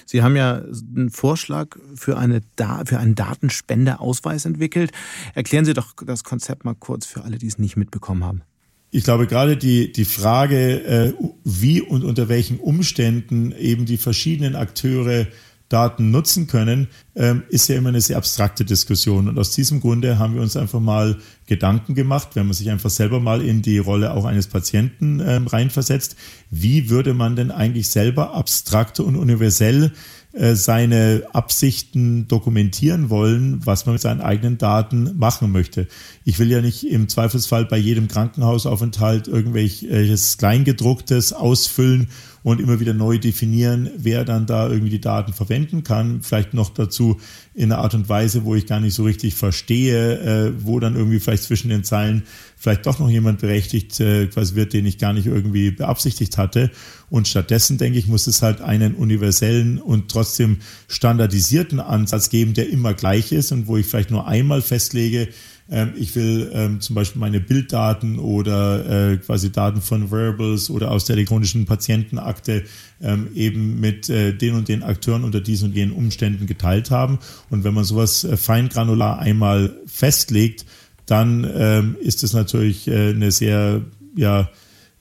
[0.04, 0.62] Sie haben ja
[0.96, 4.92] einen Vorschlag für, eine da für einen Datenspendeausweis entwickelt.
[5.34, 8.42] Erklären Sie doch das Konzept mal kurz für alle, die es nicht mitbekommen haben.
[8.90, 11.12] ich glaube, gerade die, die Frage, äh,
[11.44, 15.26] wie und unter welchen Umständen eben die verschiedenen Akteure
[15.68, 19.28] Daten nutzen können, ähm, ist ja immer eine sehr abstrakte Diskussion.
[19.28, 22.90] Und aus diesem Grunde haben wir uns einfach mal Gedanken gemacht, wenn man sich einfach
[22.90, 26.16] selber mal in die Rolle auch eines Patienten ähm, reinversetzt,
[26.50, 29.92] wie würde man denn eigentlich selber abstrakt und universell
[30.36, 35.88] äh, seine Absichten dokumentieren wollen, was man mit seinen eigenen Daten machen möchte.
[36.24, 42.08] Ich will ja nicht im Zweifelsfall bei jedem Krankenhausaufenthalt irgendwelches Kleingedrucktes ausfüllen
[42.46, 46.22] und immer wieder neu definieren, wer dann da irgendwie die Daten verwenden kann.
[46.22, 47.18] Vielleicht noch dazu
[47.54, 50.94] in einer Art und Weise, wo ich gar nicht so richtig verstehe, äh, wo dann
[50.94, 52.22] irgendwie vielleicht zwischen den Zeilen
[52.56, 56.70] vielleicht doch noch jemand berechtigt äh, quasi wird, den ich gar nicht irgendwie beabsichtigt hatte.
[57.10, 62.70] Und stattdessen, denke ich, muss es halt einen universellen und trotzdem standardisierten Ansatz geben, der
[62.70, 65.26] immer gleich ist und wo ich vielleicht nur einmal festlege,
[65.68, 70.90] ähm, ich will ähm, zum Beispiel meine Bilddaten oder äh, quasi Daten von Wearables oder
[70.90, 72.64] aus der elektronischen Patientenakte
[73.02, 77.18] ähm, eben mit äh, den und den Akteuren unter diesen und jenen Umständen geteilt haben.
[77.50, 80.66] Und wenn man sowas äh, feingranular einmal festlegt,
[81.06, 83.82] dann ähm, ist es natürlich äh, eine sehr,
[84.14, 84.50] ja,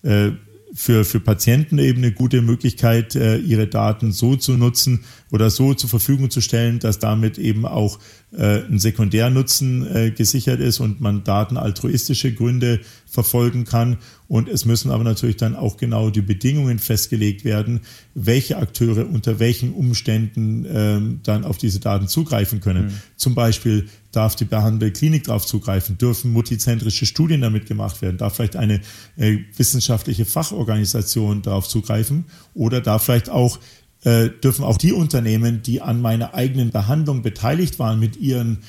[0.04, 0.32] äh,
[0.76, 5.74] für, für Patienten eben eine gute Möglichkeit, äh, ihre Daten so zu nutzen oder so
[5.74, 7.98] zur Verfügung zu stellen, dass damit eben auch
[8.34, 13.98] äh, ein Sekundärnutzen äh, gesichert ist und man Daten altruistische Gründe verfolgen kann.
[14.28, 17.82] Und es müssen aber natürlich dann auch genau die Bedingungen festgelegt werden,
[18.16, 22.88] welche Akteure unter welchen Umständen ähm, dann auf diese Daten zugreifen können.
[22.88, 23.00] Mhm.
[23.18, 28.36] Zum Beispiel darf die behandelte Klinik darauf zugreifen, dürfen multizentrische Studien damit gemacht werden, darf
[28.36, 28.82] vielleicht eine
[29.18, 33.60] äh, wissenschaftliche Fachorganisation darauf zugreifen oder darf vielleicht auch
[34.04, 38.60] äh, dürfen auch die Unternehmen, die an meiner eigenen Behandlung beteiligt waren mit ihren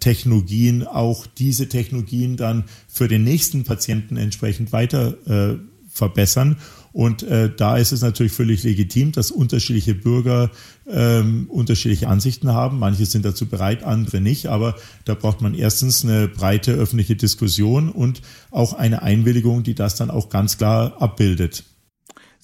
[0.00, 6.56] Technologien, auch diese Technologien dann für den nächsten Patienten entsprechend weiter äh, verbessern.
[6.92, 10.50] Und äh, da ist es natürlich völlig legitim, dass unterschiedliche Bürger
[10.86, 12.78] ähm, unterschiedliche Ansichten haben.
[12.78, 14.46] Manche sind dazu bereit, andere nicht.
[14.46, 19.96] Aber da braucht man erstens eine breite öffentliche Diskussion und auch eine Einwilligung, die das
[19.96, 21.64] dann auch ganz klar abbildet.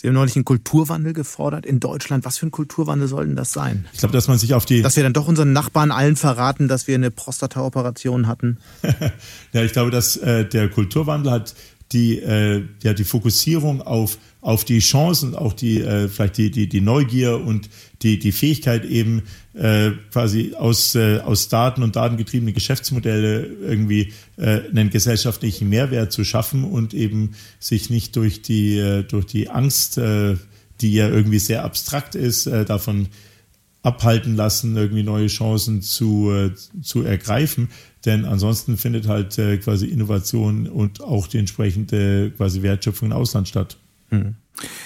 [0.00, 2.24] Sie haben neulich einen Kulturwandel gefordert in Deutschland.
[2.24, 3.84] Was für ein Kulturwandel soll denn das sein?
[3.92, 4.80] Ich glaube, dass man sich auf die.
[4.80, 8.56] Dass wir dann doch unseren Nachbarn allen verraten, dass wir eine Prostata-Operation hatten.
[9.52, 11.54] ja, ich glaube, dass äh, der Kulturwandel hat
[11.92, 16.68] die, äh, ja, die Fokussierung auf, auf die Chancen, auch die, äh, vielleicht die, die,
[16.68, 17.68] die Neugier und
[18.02, 19.22] die, die Fähigkeit eben
[19.54, 26.24] äh, quasi aus, äh, aus Daten und datengetriebene Geschäftsmodelle irgendwie äh, einen gesellschaftlichen Mehrwert zu
[26.24, 30.36] schaffen und eben sich nicht durch die, äh, durch die Angst, äh,
[30.80, 33.08] die ja irgendwie sehr abstrakt ist, äh, davon
[33.82, 37.68] abhalten lassen, irgendwie neue Chancen zu, äh, zu ergreifen.
[38.04, 43.48] Denn ansonsten findet halt äh, quasi Innovation und auch die entsprechende quasi Wertschöpfung im Ausland
[43.48, 43.76] statt.
[44.08, 44.36] Hm.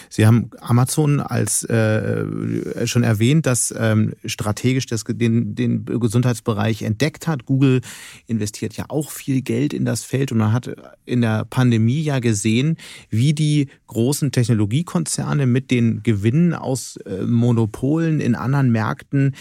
[0.09, 7.27] Sie haben Amazon als äh, schon erwähnt, dass ähm, strategisch das, den, den Gesundheitsbereich entdeckt
[7.27, 7.45] hat.
[7.45, 7.81] Google
[8.27, 10.71] investiert ja auch viel Geld in das Feld und man hat
[11.05, 12.77] in der Pandemie ja gesehen,
[13.11, 19.35] wie die großen Technologiekonzerne mit den Gewinnen aus äh, Monopolen in anderen Märkten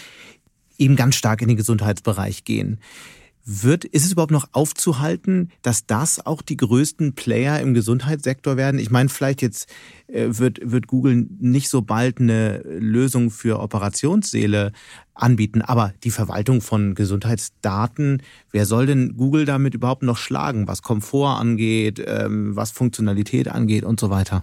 [0.78, 2.80] eben ganz stark in den Gesundheitsbereich gehen.
[3.46, 8.80] Wird, ist es überhaupt noch aufzuhalten, dass das auch die größten Player im Gesundheitssektor werden?
[8.80, 9.68] Ich meine, vielleicht jetzt
[10.06, 14.72] äh, wird, wird Google nicht so bald eine Lösung für Operationssäle
[15.12, 20.80] anbieten, aber die Verwaltung von Gesundheitsdaten, wer soll denn Google damit überhaupt noch schlagen, was
[20.80, 24.42] Komfort angeht, ähm, was Funktionalität angeht und so weiter?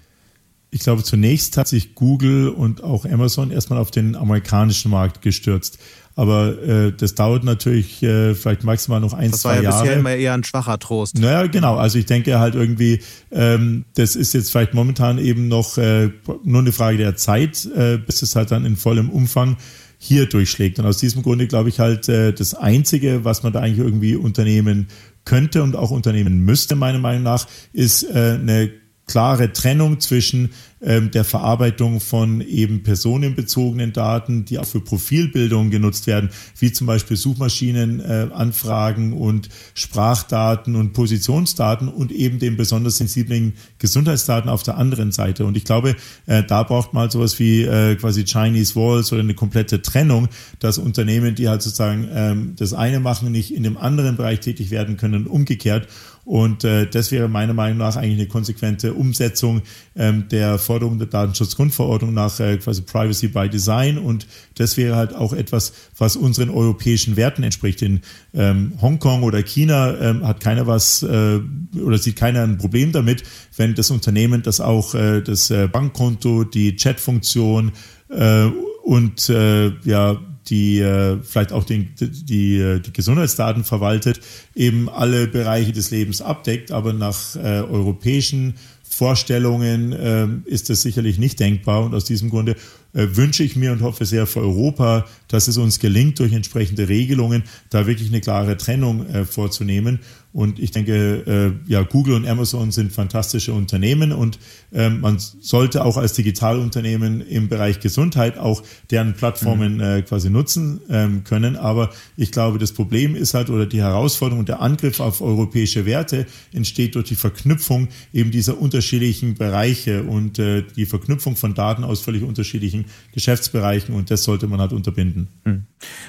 [0.74, 5.80] Ich glaube, zunächst hat sich Google und auch Amazon erstmal auf den amerikanischen Markt gestürzt.
[6.16, 9.66] Aber äh, das dauert natürlich äh, vielleicht maximal noch ein, das zwei Jahre.
[9.66, 11.18] Das war ja bisher immer eher ein schwacher Trost.
[11.18, 11.78] Naja, genau.
[11.78, 16.10] Also ich denke halt irgendwie, ähm, das ist jetzt vielleicht momentan eben noch äh,
[16.44, 19.58] nur eine Frage der Zeit, äh, bis es halt dann in vollem Umfang
[19.98, 20.80] hier durchschlägt.
[20.80, 24.16] Und aus diesem Grunde glaube ich halt, äh, das Einzige, was man da eigentlich irgendwie
[24.16, 24.88] unternehmen
[25.26, 28.72] könnte und auch unternehmen müsste, meiner Meinung nach, ist äh, eine
[29.12, 36.08] klare Trennung zwischen ähm, der Verarbeitung von eben personenbezogenen Daten, die auch für Profilbildung genutzt
[36.08, 43.54] werden, wie zum Beispiel Suchmaschinenanfragen äh, und Sprachdaten und Positionsdaten und eben den besonders sensiblen
[43.80, 45.46] Gesundheitsdaten auf der anderen Seite.
[45.46, 45.96] Und ich glaube,
[46.26, 50.30] äh, da braucht man halt sowas wie äh, quasi Chinese Walls oder eine komplette Trennung,
[50.60, 54.72] dass Unternehmen, die halt sozusagen ähm, das eine machen, nicht in dem anderen Bereich tätig
[54.72, 55.90] werden können, umgekehrt.
[56.24, 59.62] Und äh, das wäre meiner Meinung nach eigentlich eine konsequente Umsetzung
[59.96, 65.16] ähm, der Anforderungen der Datenschutzgrundverordnung nach äh, quasi Privacy by Design und das wäre halt
[65.16, 67.82] auch etwas, was unseren europäischen Werten entspricht.
[67.82, 68.02] In
[68.34, 71.40] ähm, Hongkong oder China ähm, hat keiner was äh,
[71.80, 73.24] oder sieht keiner ein Problem damit,
[73.58, 77.72] wenn das Unternehmen das auch äh, das äh, Bankkonto, die Chatfunktion
[78.10, 78.46] äh,
[78.84, 80.20] und äh, ja
[80.52, 84.20] die äh, vielleicht auch den, die, äh, die Gesundheitsdaten verwaltet,
[84.54, 91.18] eben alle Bereiche des Lebens abdeckt, aber nach äh, europäischen Vorstellungen äh, ist das sicherlich
[91.18, 91.86] nicht denkbar.
[91.86, 92.58] Und aus diesem Grunde
[92.94, 96.90] äh, wünsche ich mir und hoffe sehr für Europa, dass es uns gelingt, durch entsprechende
[96.90, 100.00] Regelungen da wirklich eine klare Trennung äh, vorzunehmen.
[100.34, 104.40] Und ich denke, äh, ja, Google und Amazon sind fantastische Unternehmen und
[104.72, 109.82] ähm, man sollte auch als Digitalunternehmen im Bereich Gesundheit auch deren Plattformen mhm.
[109.82, 111.58] äh, quasi nutzen ähm, können.
[111.58, 115.86] Aber ich glaube, das Problem ist halt oder die Herausforderung und der Angriff auf europäische
[115.86, 121.84] Werte entsteht durch die Verknüpfung eben dieser unterschiedlichen Bereiche und äh, die Verknüpfung von Daten
[121.84, 125.28] aus völlig unterschiedlichen Geschäftsbereichen und das sollte man halt unterbinden.
[125.44, 125.64] Mhm.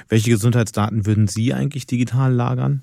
[0.08, 2.82] Welche Gesundheitsdaten würden Sie eigentlich digital lagern?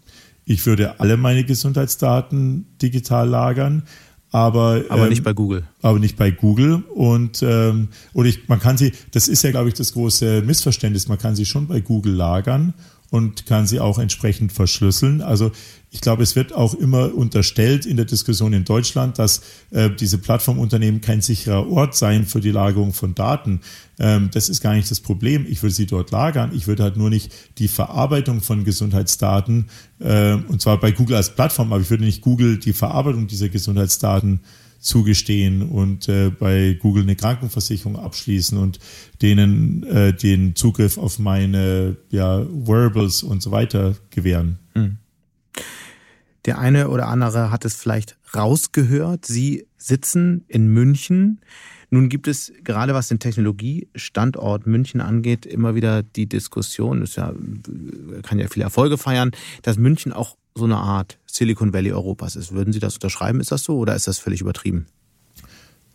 [0.50, 3.84] Ich würde alle meine Gesundheitsdaten digital lagern.
[4.32, 5.64] Aber, aber ähm, nicht bei Google.
[5.84, 6.84] Aber nicht bei Google.
[6.96, 11.08] Und ähm, oder ich, man kann sie, das ist ja, glaube ich, das große Missverständnis,
[11.08, 12.74] man kann sie schon bei Google lagern
[13.12, 15.22] und kann sie auch entsprechend verschlüsseln.
[15.22, 15.52] Also
[15.92, 19.42] ich glaube, es wird auch immer unterstellt in der Diskussion in Deutschland, dass
[19.72, 23.62] äh, diese Plattformunternehmen kein sicherer Ort seien für die Lagerung von Daten.
[23.98, 25.48] Ähm, das ist gar nicht das Problem.
[25.50, 26.52] Ich würde sie dort lagern.
[26.54, 29.70] Ich würde halt nur nicht die Verarbeitung von Gesundheitsdaten,
[30.00, 33.50] äh, und zwar bei Google als Plattform, aber ich würde nicht Google die Verarbeitung dieser
[33.50, 34.42] Gesundheitsdaten
[34.80, 38.80] zugestehen und äh, bei Google eine Krankenversicherung abschließen und
[39.22, 44.60] denen äh, den Zugriff auf meine ja, Wearables und so weiter gewähren.
[44.74, 44.98] Mhm.
[46.46, 49.26] Der eine oder andere hat es vielleicht rausgehört.
[49.26, 51.42] Sie sitzen in München.
[51.90, 57.34] Nun gibt es gerade was den Technologiestandort München angeht, immer wieder die Diskussion, das ja,
[58.24, 59.32] kann ja viele Erfolge feiern,
[59.64, 62.52] dass München auch so eine Art Silicon Valley Europas ist.
[62.52, 63.40] Würden Sie das unterschreiben?
[63.40, 64.86] Ist das so oder ist das völlig übertrieben?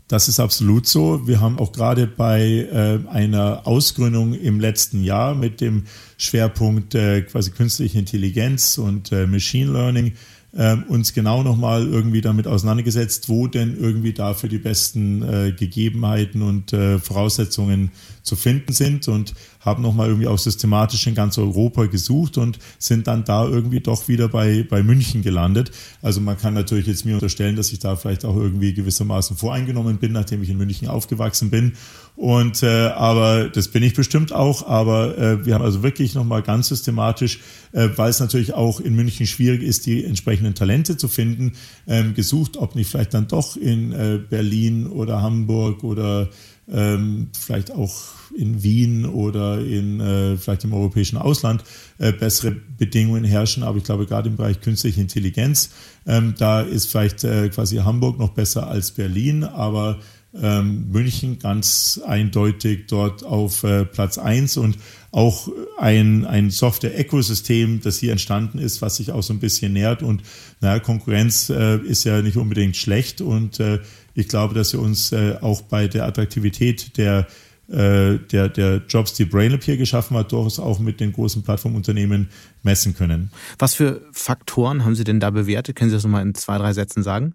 [0.09, 1.27] Das ist absolut so.
[1.27, 5.85] Wir haben auch gerade bei äh, einer Ausgründung im letzten Jahr mit dem
[6.18, 10.12] Schwerpunkt äh, quasi künstliche Intelligenz und äh, Machine Learning
[10.55, 16.43] äh, uns genau nochmal irgendwie damit auseinandergesetzt, wo denn irgendwie dafür die besten äh, Gegebenheiten
[16.43, 17.90] und äh, Voraussetzungen
[18.23, 23.07] zu finden sind und haben nochmal irgendwie auch systematisch in ganz Europa gesucht und sind
[23.07, 25.71] dann da irgendwie doch wieder bei, bei München gelandet.
[26.03, 29.97] Also man kann natürlich jetzt mir unterstellen, dass ich da vielleicht auch irgendwie gewissermaßen voreingenommen
[29.97, 31.73] bin, nachdem ich in München aufgewachsen bin.
[32.17, 34.67] Und äh, aber das bin ich bestimmt auch.
[34.67, 37.40] Aber äh, wir haben also wirklich nochmal ganz systematisch,
[37.73, 41.52] äh, weil es natürlich auch in München schwierig ist, die entsprechenden Talente zu finden,
[41.87, 46.28] ähm, gesucht, ob nicht vielleicht dann doch in äh, Berlin oder Hamburg oder
[46.70, 47.94] ähm, vielleicht auch
[48.37, 51.62] in Wien oder in äh, vielleicht im europäischen Ausland
[51.98, 53.62] äh, bessere Bedingungen herrschen.
[53.62, 55.70] Aber ich glaube, gerade im Bereich künstliche Intelligenz,
[56.07, 59.98] ähm, da ist vielleicht äh, quasi Hamburg noch besser als Berlin, aber
[60.40, 64.76] ähm, München ganz eindeutig dort auf äh, Platz eins und
[65.14, 65.48] auch
[65.79, 70.03] ein, ein Software-Ökosystem, das hier entstanden ist, was sich auch so ein bisschen nährt.
[70.03, 70.22] Und
[70.61, 73.79] naja, Konkurrenz äh, ist ja nicht unbedingt schlecht und äh,
[74.14, 77.29] ich glaube, dass wir uns äh, auch bei der Attraktivität der,
[77.68, 82.29] äh, der, der Jobs, die Brainlab hier geschaffen hat, durchaus auch mit den großen Plattformunternehmen
[82.64, 83.31] messen können.
[83.59, 85.77] Was für Faktoren haben Sie denn da bewertet?
[85.77, 87.35] Können Sie das nochmal in zwei, drei Sätzen sagen?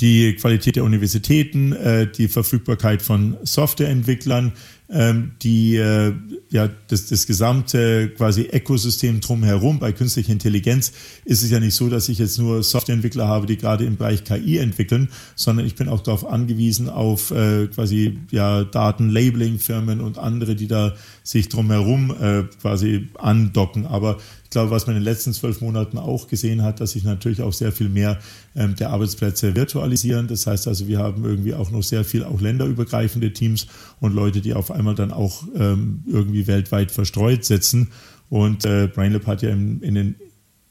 [0.00, 4.52] Die Qualität der Universitäten, äh, die Verfügbarkeit von Softwareentwicklern,
[4.88, 6.12] ähm, die äh,
[6.48, 10.92] ja das, das gesamte quasi Ökosystem drumherum bei künstlicher Intelligenz
[11.24, 14.24] ist es ja nicht so, dass ich jetzt nur Softwareentwickler habe, die gerade im Bereich
[14.24, 20.54] KI entwickeln, sondern ich bin auch darauf angewiesen auf äh, quasi ja Datenlabeling-Firmen und andere,
[20.54, 20.94] die da
[21.24, 23.86] sich drumherum äh, quasi andocken.
[23.86, 27.02] Aber ich glaube, was man in den letzten zwölf Monaten auch gesehen hat, dass sich
[27.02, 28.20] natürlich auch sehr viel mehr
[28.54, 30.28] ähm, der Arbeitsplätze virtualisieren.
[30.28, 33.66] Das heißt also, wir haben irgendwie auch noch sehr viel auch länderübergreifende Teams
[34.00, 37.88] und Leute, die auf einmal dann auch ähm, irgendwie weltweit verstreut sitzen.
[38.28, 40.14] Und äh, BrainLab hat ja in, in den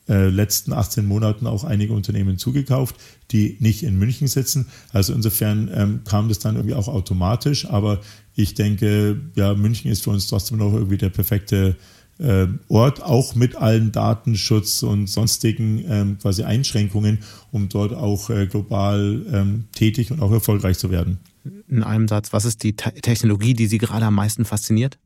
[0.07, 2.95] äh, letzten 18 Monaten auch einige Unternehmen zugekauft,
[3.31, 4.67] die nicht in München sitzen.
[4.93, 7.65] Also insofern ähm, kam das dann irgendwie auch automatisch.
[7.65, 8.01] Aber
[8.35, 11.75] ich denke, ja, München ist für uns trotzdem noch irgendwie der perfekte
[12.19, 17.19] äh, Ort, auch mit allen Datenschutz und sonstigen ähm, quasi Einschränkungen,
[17.51, 21.19] um dort auch äh, global ähm, tätig und auch erfolgreich zu werden.
[21.67, 24.97] In einem Satz, was ist die Te Technologie, die Sie gerade am meisten fasziniert?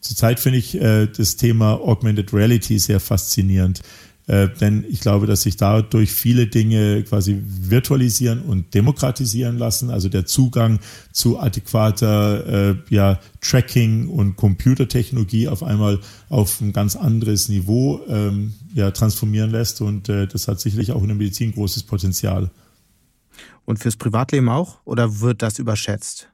[0.00, 3.82] Zurzeit finde ich äh, das Thema Augmented Reality sehr faszinierend.
[4.28, 9.90] Äh, denn ich glaube, dass sich dadurch viele Dinge quasi virtualisieren und demokratisieren lassen.
[9.90, 10.78] Also der Zugang
[11.12, 18.54] zu adäquater äh, ja, Tracking und Computertechnologie auf einmal auf ein ganz anderes Niveau ähm,
[18.74, 19.80] ja, transformieren lässt.
[19.80, 22.50] Und äh, das hat sicherlich auch in der Medizin großes Potenzial.
[23.64, 24.80] Und fürs Privatleben auch?
[24.84, 26.28] Oder wird das überschätzt?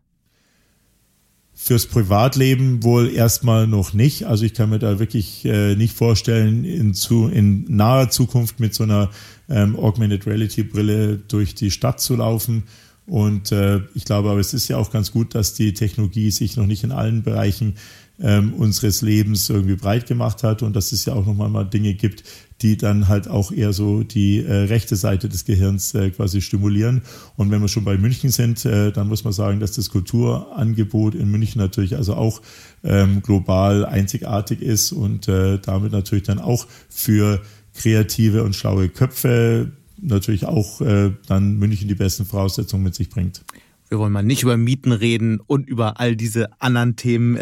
[1.55, 4.25] Fürs Privatleben wohl erstmal noch nicht.
[4.25, 8.75] Also ich kann mir da wirklich äh, nicht vorstellen, in, zu, in naher Zukunft mit
[8.75, 9.11] so einer
[9.49, 12.63] ähm, Augmented Reality Brille durch die Stadt zu laufen.
[13.07, 16.57] Und äh, ich glaube aber, es ist ja auch ganz gut, dass die Technologie sich
[16.57, 17.75] noch nicht in allen Bereichen
[18.21, 21.95] ähm, unseres Lebens irgendwie breit gemacht hat und dass es ja auch nochmal mal Dinge
[21.95, 22.25] gibt,
[22.63, 27.03] die dann halt auch eher so die äh, rechte Seite des Gehirns äh, quasi stimulieren.
[27.37, 31.15] Und wenn wir schon bei München sind, äh, dann muss man sagen, dass das Kulturangebot
[31.15, 32.43] in München natürlich also auch
[32.83, 37.41] ähm, global einzigartig ist und äh, damit natürlich dann auch für
[37.75, 43.45] kreative und schlaue Köpfe natürlich auch äh, dann München die besten Voraussetzungen mit sich bringt.
[43.89, 47.37] Wir wollen mal nicht über Mieten reden und über all diese anderen Themen.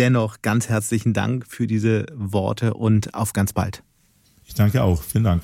[0.00, 3.82] Dennoch ganz herzlichen Dank für diese Worte und auf ganz bald.
[4.46, 5.02] Ich danke auch.
[5.02, 5.42] Vielen Dank.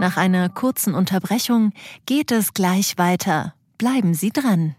[0.00, 1.74] Nach einer kurzen Unterbrechung
[2.06, 3.52] geht es gleich weiter.
[3.76, 4.74] Bleiben Sie dran.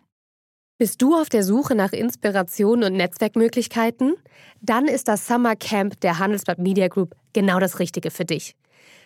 [0.80, 4.16] Bist du auf der Suche nach Inspiration und Netzwerkmöglichkeiten?
[4.60, 8.56] Dann ist das Summer Camp der Handelsblatt Media Group genau das Richtige für dich.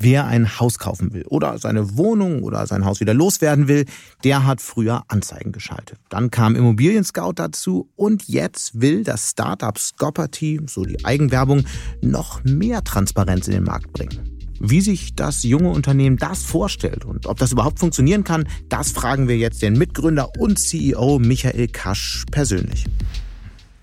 [0.00, 3.84] Wer ein Haus kaufen will oder seine Wohnung oder sein Haus wieder loswerden will,
[4.22, 5.98] der hat früher Anzeigen geschaltet.
[6.08, 11.64] Dann kam Immobilien Scout dazu und jetzt will das Startup Scopperty, so die Eigenwerbung,
[12.00, 14.38] noch mehr Transparenz in den Markt bringen.
[14.60, 19.26] Wie sich das junge Unternehmen das vorstellt und ob das überhaupt funktionieren kann, das fragen
[19.26, 22.84] wir jetzt den Mitgründer und CEO Michael Kasch persönlich.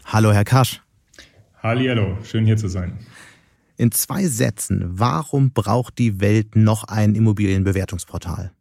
[0.06, 0.82] Hallo, Herr Kasch.
[1.62, 2.94] Hallo, schön hier zu sein.
[3.78, 8.52] In zwei Sätzen, warum braucht die Welt noch ein Immobilienbewertungsportal?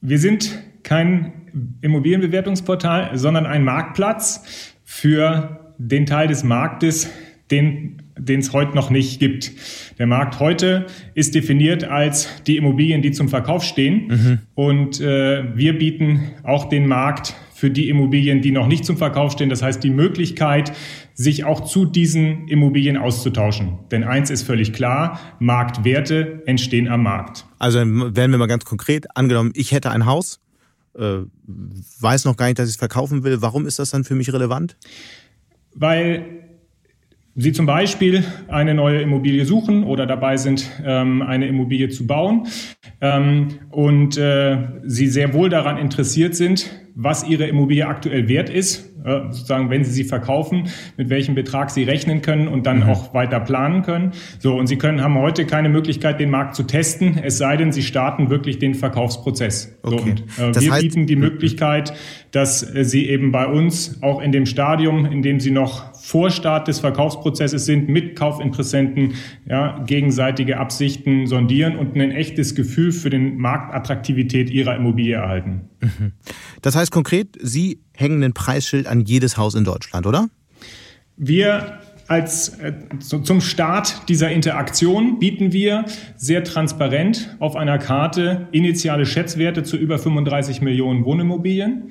[0.00, 1.32] Wir sind kein
[1.80, 4.42] Immobilienbewertungsportal, sondern ein Marktplatz
[4.84, 7.08] für den Teil des Marktes,
[7.50, 9.52] den den es heute noch nicht gibt.
[9.98, 14.06] Der Markt heute ist definiert als die Immobilien, die zum Verkauf stehen.
[14.08, 14.38] Mhm.
[14.54, 19.32] Und äh, wir bieten auch den Markt für die Immobilien, die noch nicht zum Verkauf
[19.32, 19.48] stehen.
[19.48, 20.72] Das heißt, die Möglichkeit,
[21.16, 23.78] sich auch zu diesen Immobilien auszutauschen.
[23.90, 27.46] Denn eins ist völlig klar, Marktwerte entstehen am Markt.
[27.58, 30.40] Also werden wir mal ganz konkret, angenommen, ich hätte ein Haus,
[30.94, 31.20] äh,
[32.00, 33.40] weiß noch gar nicht, dass ich es verkaufen will.
[33.40, 34.76] Warum ist das dann für mich relevant?
[35.74, 36.45] Weil
[37.38, 42.46] Sie zum Beispiel eine neue Immobilie suchen oder dabei sind, ähm, eine Immobilie zu bauen
[43.02, 48.90] ähm, und äh, Sie sehr wohl daran interessiert sind, was Ihre Immobilie aktuell wert ist,
[49.04, 52.88] äh, sozusagen, wenn Sie sie verkaufen, mit welchem Betrag Sie rechnen können und dann mhm.
[52.88, 54.12] auch weiter planen können.
[54.38, 57.70] So, und Sie können, haben heute keine Möglichkeit, den Markt zu testen, es sei denn,
[57.70, 59.78] Sie starten wirklich den Verkaufsprozess.
[59.82, 60.14] Okay.
[60.36, 61.92] So, und, äh, wir heißt, bieten die Möglichkeit,
[62.30, 66.30] dass äh, Sie eben bei uns auch in dem Stadium, in dem Sie noch vor
[66.30, 73.10] Start des Verkaufsprozesses sind, mit Kaufinteressenten ja, gegenseitige Absichten sondieren und ein echtes Gefühl für
[73.10, 75.62] den Marktattraktivität Ihrer Immobilie erhalten.
[75.80, 76.12] Mhm.
[76.62, 80.28] Das heißt konkret, Sie hängen ein Preisschild an jedes Haus in Deutschland, oder?
[81.16, 85.86] Wir als äh, zum Start dieser Interaktion bieten wir
[86.16, 91.90] sehr transparent auf einer Karte initiale Schätzwerte zu über 35 Millionen Wohnimmobilien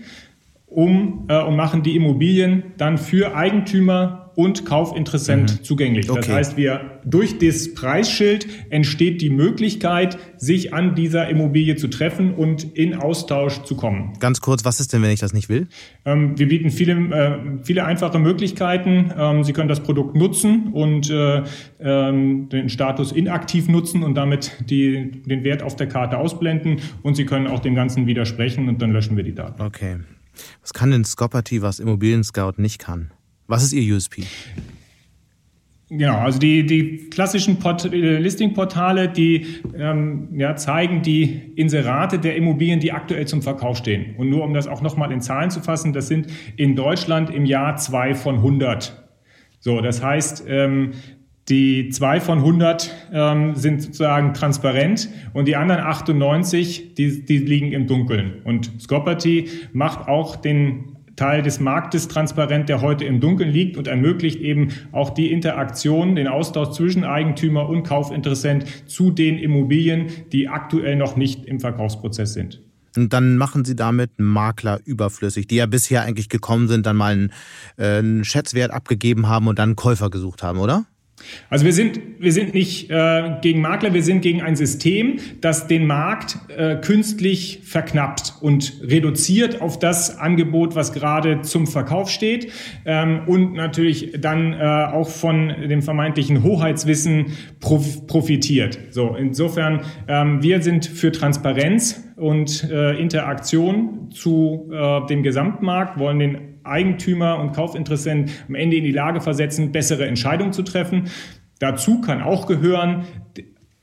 [0.67, 5.63] um äh, und machen die Immobilien dann für Eigentümer und Kaufinteressent mhm.
[5.63, 6.09] zugänglich.
[6.09, 6.19] Okay.
[6.19, 12.33] Das heißt, wir durch das Preisschild entsteht die Möglichkeit, sich an dieser Immobilie zu treffen
[12.33, 14.13] und in Austausch zu kommen.
[14.19, 15.67] Ganz kurz, was ist denn, wenn ich das nicht will?
[16.03, 19.11] Ähm, wir bieten viele, äh, viele einfache Möglichkeiten.
[19.17, 21.43] Ähm, Sie können das Produkt nutzen und äh,
[21.79, 26.81] ähm, den Status inaktiv nutzen und damit die, den Wert auf der Karte ausblenden.
[27.03, 29.61] Und Sie können auch dem Ganzen widersprechen und dann löschen wir die Daten.
[29.61, 29.97] Okay.
[30.61, 33.11] Was kann denn Scopperty, was Immobilien Scout nicht kann?
[33.47, 34.23] Was ist Ihr USP?
[35.89, 39.45] Genau, also die, die klassischen äh, Listing-Portale, die
[39.77, 44.15] ähm, ja, zeigen die Inserate der Immobilien, die aktuell zum Verkauf stehen.
[44.17, 46.27] Und nur um das auch nochmal in Zahlen zu fassen, das sind
[46.57, 49.05] in Deutschland im Jahr zwei von 100.
[49.59, 50.91] So, das heißt, ähm,
[51.49, 57.71] die zwei von 100 ähm, sind sozusagen transparent und die anderen 98, die, die liegen
[57.71, 58.41] im Dunkeln.
[58.43, 63.87] Und Scopperty macht auch den Teil des Marktes transparent, der heute im Dunkeln liegt und
[63.87, 70.49] ermöglicht eben auch die Interaktion, den Austausch zwischen Eigentümer und Kaufinteressent zu den Immobilien, die
[70.49, 72.61] aktuell noch nicht im Verkaufsprozess sind.
[72.97, 77.13] Und dann machen sie damit Makler überflüssig, die ja bisher eigentlich gekommen sind, dann mal
[77.13, 77.31] einen,
[77.77, 80.85] äh, einen Schätzwert abgegeben haben und dann einen Käufer gesucht haben, oder?
[81.49, 85.67] Also wir sind, wir sind nicht äh, gegen Makler, wir sind gegen ein System, das
[85.67, 92.51] den Markt äh, künstlich verknappt und reduziert auf das Angebot, was gerade zum Verkauf steht
[92.85, 97.27] ähm, und natürlich dann äh, auch von dem vermeintlichen Hoheitswissen
[97.59, 98.77] prof profitiert.
[98.91, 106.19] So, insofern, ähm, wir sind für Transparenz und äh, Interaktion zu äh, dem Gesamtmarkt, wollen
[106.19, 111.09] den Eigentümer und Kaufinteressenten am Ende in die Lage versetzen, bessere Entscheidungen zu treffen.
[111.59, 113.05] Dazu kann auch gehören,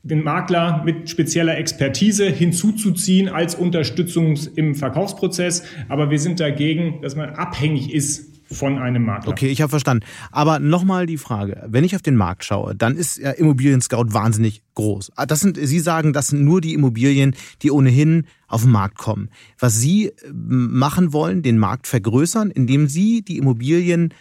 [0.03, 5.65] den Makler mit spezieller Expertise hinzuzuziehen als Unterstützung im Verkaufsprozess.
[5.89, 9.31] Aber wir sind dagegen, dass man abhängig ist von einem Makler.
[9.31, 10.05] Okay, ich habe verstanden.
[10.31, 14.07] Aber nochmal die Frage, wenn ich auf den Markt schaue, dann ist ja Immobilien Scout
[14.09, 15.13] wahnsinnig groß.
[15.17, 18.99] Ah, das sind, Sie sagen, das sind nur die Immobilien, die ohnehin auf den Markt
[18.99, 19.31] kommen.
[19.59, 24.13] Was Sie äh, machen wollen, den Markt vergrößern, indem Sie die Immobilien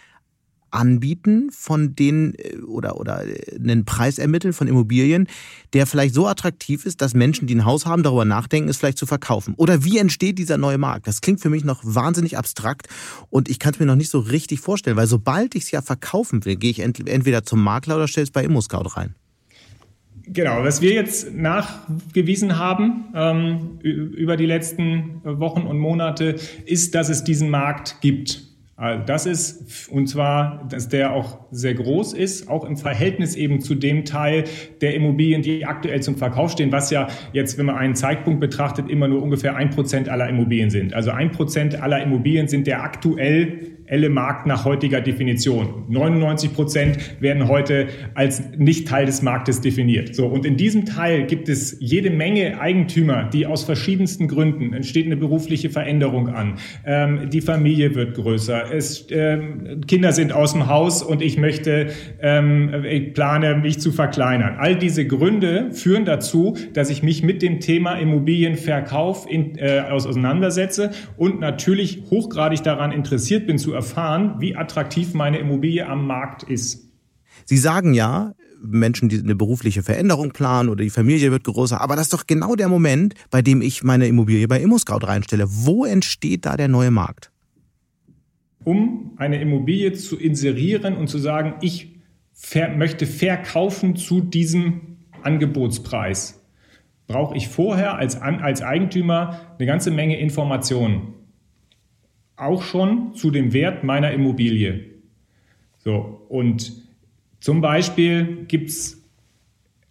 [0.72, 5.28] anbieten von denen äh, oder, oder äh, einen Preis ermitteln von Immobilien,
[5.72, 8.98] der vielleicht so attraktiv ist, dass Menschen, die ein Haus haben, darüber nachdenken, es vielleicht
[8.98, 9.54] zu verkaufen?
[9.56, 11.06] Oder wie entsteht dieser neue Markt?
[11.06, 12.88] Das klingt für mich noch wahnsinnig abstrakt
[13.30, 15.82] und ich kann es mir noch nicht so richtig vorstellen, weil sobald ich es ja
[15.82, 19.14] verkaufen will, gehe ich entweder zum Makler oder stelle es bei ImmoScout rein.
[20.26, 27.08] Genau, was wir jetzt nachgewiesen haben ähm, über die letzten Wochen und Monate, ist, dass
[27.08, 28.51] es diesen Markt gibt.
[28.76, 33.60] Also das ist, und zwar, dass der auch sehr groß ist, auch im Verhältnis eben
[33.60, 34.44] zu dem Teil
[34.80, 38.88] der Immobilien, die aktuell zum Verkauf stehen, was ja jetzt, wenn man einen Zeitpunkt betrachtet,
[38.88, 40.94] immer nur ungefähr ein Prozent aller Immobilien sind.
[40.94, 43.72] Also ein Prozent aller Immobilien sind der aktuell
[44.08, 45.84] Markt nach heutiger Definition.
[45.88, 50.14] 99 Prozent werden heute als nicht Teil des Marktes definiert.
[50.14, 50.26] So.
[50.26, 55.16] Und in diesem Teil gibt es jede Menge Eigentümer, die aus verschiedensten Gründen entsteht eine
[55.16, 56.54] berufliche Veränderung an.
[56.86, 58.71] Ähm, die Familie wird größer.
[58.72, 63.92] Es, ähm, Kinder sind aus dem Haus und ich möchte, ähm, ich plane mich zu
[63.92, 64.56] verkleinern.
[64.58, 70.90] All diese Gründe führen dazu, dass ich mich mit dem Thema Immobilienverkauf in, äh, auseinandersetze
[71.16, 76.88] und natürlich hochgradig daran interessiert bin zu erfahren, wie attraktiv meine Immobilie am Markt ist.
[77.44, 81.80] Sie sagen ja, Menschen, die eine berufliche Veränderung planen oder die Familie wird größer.
[81.80, 85.46] Aber das ist doch genau der Moment, bei dem ich meine Immobilie bei ImmoScout reinstelle.
[85.48, 87.31] Wo entsteht da der neue Markt?
[88.64, 91.96] Um eine Immobilie zu inserieren und zu sagen, ich
[92.32, 96.42] ver möchte verkaufen zu diesem Angebotspreis,
[97.06, 101.14] brauche ich vorher als, als Eigentümer eine ganze Menge Informationen
[102.42, 104.90] auch schon zu dem Wert meiner Immobilie.
[105.78, 106.72] So, und
[107.40, 109.02] zum Beispiel gibt es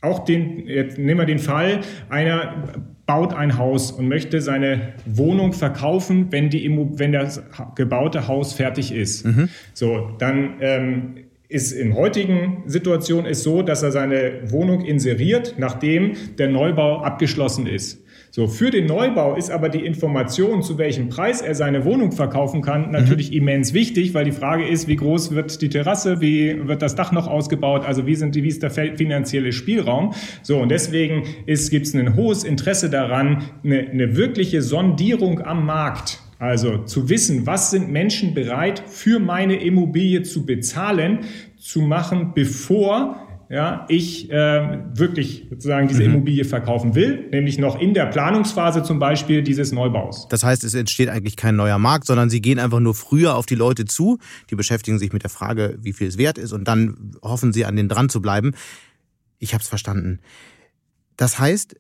[0.01, 5.54] auch den, jetzt nehmen wir den Fall, einer baut ein Haus und möchte seine Wohnung
[5.54, 7.43] verkaufen, wenn, die Immo wenn das
[7.76, 9.26] gebaute Haus fertig ist.
[9.26, 9.49] Mhm.
[9.74, 11.16] So, dann ähm,
[11.52, 17.68] ist in heutigen Situation ist so, dass er seine Wohnung inseriert, nachdem der Neubau abgeschlossen
[17.68, 18.01] ist.
[18.34, 22.61] So, für den Neubau ist aber die Information, zu welchem Preis er seine Wohnung verkaufen
[22.61, 23.39] kann, natürlich mhm.
[23.39, 27.11] immens wichtig, weil die Frage ist, wie groß wird die Terrasse, wie wird das Dach
[27.11, 30.13] noch ausgebaut, also wie, sind, wie ist der finanzielle Spielraum.
[30.43, 36.21] So, und deswegen gibt es ein hohes Interesse daran, eine, eine wirkliche Sondierung am Markt
[36.39, 41.19] also zu wissen, was sind Menschen bereit für meine Immobilie zu bezahlen,
[41.59, 46.14] zu machen, bevor ja, ich äh, wirklich sozusagen diese mhm.
[46.14, 50.28] Immobilie verkaufen will, nämlich noch in der Planungsphase zum Beispiel dieses Neubaus.
[50.30, 53.45] Das heißt, es entsteht eigentlich kein neuer Markt, sondern Sie gehen einfach nur früher auf
[53.45, 56.66] die Leute zu, die beschäftigen sich mit der Frage, wie viel es wert ist und
[56.66, 58.54] dann hoffen sie an den dran zu bleiben.
[59.39, 60.20] Ich habe es verstanden.
[61.18, 61.76] Das heißt,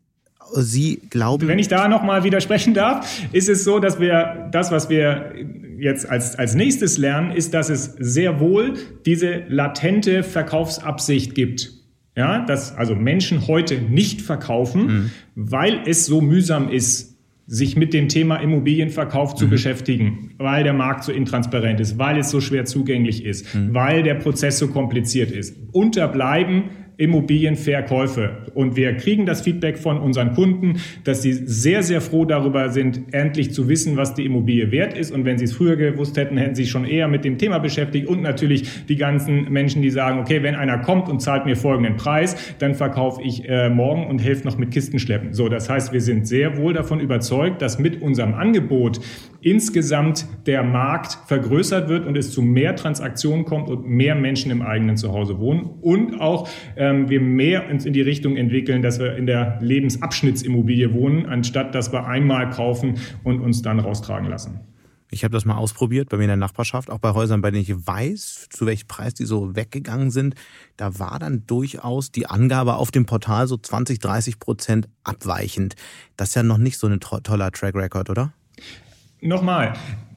[0.53, 1.47] Sie glauben.
[1.47, 5.33] Wenn ich da nochmal widersprechen darf, ist es so, dass wir das, was wir
[5.81, 8.75] jetzt als, als nächstes lernen, ist, dass es sehr wohl
[9.05, 11.71] diese latente Verkaufsabsicht gibt.
[12.15, 15.11] Ja, dass also Menschen heute nicht verkaufen, mhm.
[15.35, 17.17] weil es so mühsam ist,
[17.47, 19.49] sich mit dem Thema Immobilienverkauf zu mhm.
[19.49, 23.73] beschäftigen, weil der Markt so intransparent ist, weil es so schwer zugänglich ist, mhm.
[23.73, 25.55] weil der Prozess so kompliziert ist.
[25.71, 26.65] Unterbleiben
[27.01, 28.29] Immobilienverkäufe.
[28.53, 33.11] Und wir kriegen das Feedback von unseren Kunden, dass sie sehr, sehr froh darüber sind,
[33.11, 35.11] endlich zu wissen, was die Immobilie wert ist.
[35.11, 37.57] Und wenn sie es früher gewusst hätten, hätten sie sich schon eher mit dem Thema
[37.57, 38.07] beschäftigt.
[38.07, 41.95] Und natürlich die ganzen Menschen, die sagen, okay, wenn einer kommt und zahlt mir folgenden
[41.95, 45.33] Preis, dann verkaufe ich äh, morgen und helfe noch mit Kisten schleppen.
[45.33, 48.99] So, das heißt, wir sind sehr wohl davon überzeugt, dass mit unserem Angebot
[49.41, 54.61] insgesamt der Markt vergrößert wird und es zu mehr Transaktionen kommt und mehr Menschen im
[54.61, 56.47] eigenen Zuhause wohnen und auch
[56.91, 61.73] ähm, wir mehr uns in die Richtung entwickeln, dass wir in der Lebensabschnittsimmobilie wohnen, anstatt
[61.73, 64.59] dass wir einmal kaufen und uns dann raustragen lassen.
[65.13, 67.63] Ich habe das mal ausprobiert bei mir in der Nachbarschaft, auch bei Häusern, bei denen
[67.63, 70.35] ich weiß, zu welchem Preis die so weggegangen sind.
[70.77, 75.75] Da war dann durchaus die Angabe auf dem Portal so 20, 30 Prozent abweichend.
[76.15, 78.31] Das ist ja noch nicht so ein toller Track Record, oder?
[79.19, 79.73] Nochmal,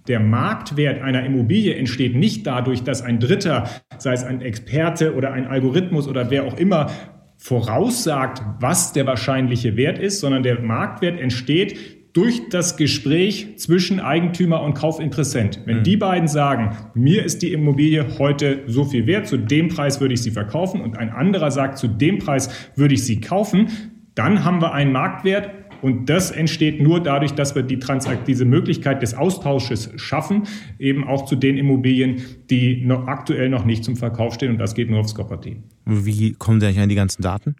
[0.09, 5.33] der Marktwert einer Immobilie entsteht nicht dadurch, dass ein Dritter, sei es ein Experte oder
[5.33, 6.91] ein Algorithmus oder wer auch immer,
[7.39, 11.79] voraussagt, was der wahrscheinliche Wert ist, sondern der Marktwert entsteht
[12.15, 15.61] durch das Gespräch zwischen Eigentümer und Kaufinteressent.
[15.65, 15.83] Wenn mhm.
[15.83, 20.15] die beiden sagen, mir ist die Immobilie heute so viel wert, zu dem Preis würde
[20.15, 23.69] ich sie verkaufen und ein anderer sagt, zu dem Preis würde ich sie kaufen,
[24.15, 28.47] dann haben wir einen Marktwert und das entsteht nur dadurch, dass wir die Transakt diese
[28.47, 30.45] Möglichkeit des Austausches schaffen,
[30.79, 34.53] eben auch zu den Immobilien, die noch aktuell noch nicht zum Verkauf stehen.
[34.53, 35.63] Und das geht nur aufs Copper-Team.
[35.85, 37.57] Wie kommen Sie eigentlich an die ganzen Daten?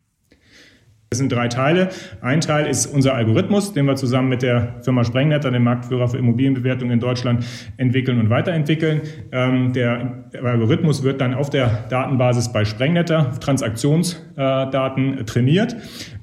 [1.15, 1.91] Das sind drei Teile.
[2.23, 6.19] Ein Teil ist unser Algorithmus, den wir zusammen mit der Firma Sprengnetter, dem Marktführer für
[6.19, 7.45] Immobilienbewertung in Deutschland,
[7.77, 9.03] entwickeln und weiterentwickeln.
[9.31, 15.77] Ähm, der Algorithmus wird dann auf der Datenbasis bei Sprengnetter Transaktionsdaten äh, trainiert.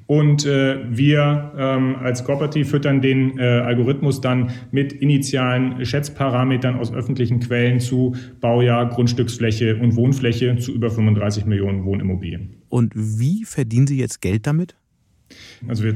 [0.06, 6.92] Und äh, wir ähm, als Cooperative füttern den äh, Algorithmus dann mit initialen Schätzparametern aus
[6.92, 12.56] öffentlichen Quellen zu Baujahr, Grundstücksfläche und Wohnfläche zu über 35 Millionen Wohnimmobilien.
[12.68, 14.76] Und wie verdienen Sie jetzt Geld damit?
[15.68, 15.94] Also wir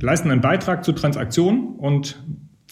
[0.00, 2.22] leisten einen Beitrag zur Transaktion und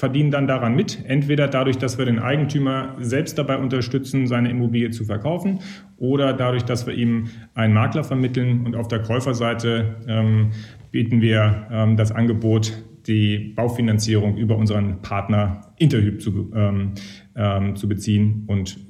[0.03, 0.99] verdienen dann daran mit.
[1.07, 5.61] Entweder dadurch, dass wir den Eigentümer selbst dabei unterstützen, seine Immobilie zu verkaufen
[5.97, 8.67] oder dadurch, dass wir ihm einen Makler vermitteln.
[8.67, 10.51] Und auf der Käuferseite ähm,
[10.91, 16.95] bieten wir ähm, das Angebot, die Baufinanzierung über unseren Partner Interhyp zu, ähm,
[17.37, 18.85] ähm, zu beziehen und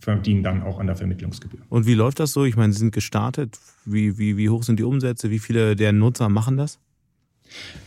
[0.00, 1.60] verdienen dann auch an der Vermittlungsgebühr.
[1.70, 2.44] Und wie läuft das so?
[2.44, 3.58] Ich meine, Sie sind gestartet.
[3.86, 5.30] Wie, wie, wie hoch sind die Umsätze?
[5.30, 6.78] Wie viele der Nutzer machen das?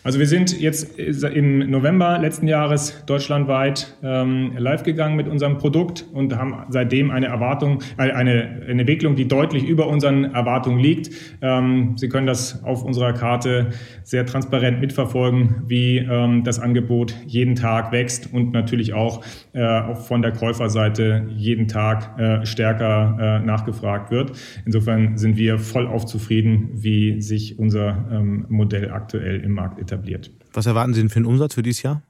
[0.04, 6.06] Also wir sind jetzt im November letzten Jahres deutschlandweit ähm, live gegangen mit unserem Produkt
[6.12, 11.12] und haben seitdem eine Erwartung, äh, eine, eine Entwicklung, die deutlich über unseren Erwartungen liegt.
[11.42, 13.70] Ähm, Sie können das auf unserer Karte
[14.04, 20.22] sehr transparent mitverfolgen, wie ähm, das Angebot jeden Tag wächst und natürlich auch, äh, von
[20.22, 24.32] der Käuferseite jeden Tag äh, stärker äh, nachgefragt wird.
[24.66, 30.32] Insofern sind wir voll aufzufrieden, wie sich unser ähm, Modell aktuell im Markt etabliert.
[30.54, 32.02] Was erwarten Sie denn für einen Umsatz für dieses Jahr?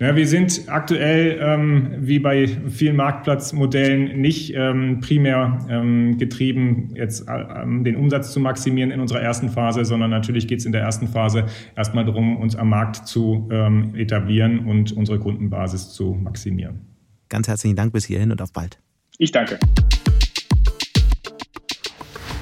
[0.00, 7.28] Ja, wir sind aktuell, ähm, wie bei vielen Marktplatzmodellen, nicht ähm, primär ähm, getrieben, jetzt
[7.28, 10.82] äh, den Umsatz zu maximieren in unserer ersten Phase, sondern natürlich geht es in der
[10.82, 16.80] ersten Phase erstmal darum, uns am Markt zu ähm, etablieren und unsere Kundenbasis zu maximieren.
[17.28, 18.78] Ganz herzlichen Dank bis hierhin und auf bald.
[19.18, 19.58] Ich danke.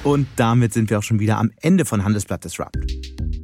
[0.03, 2.78] Und damit sind wir auch schon wieder am Ende von Handelsblatt Disrupt.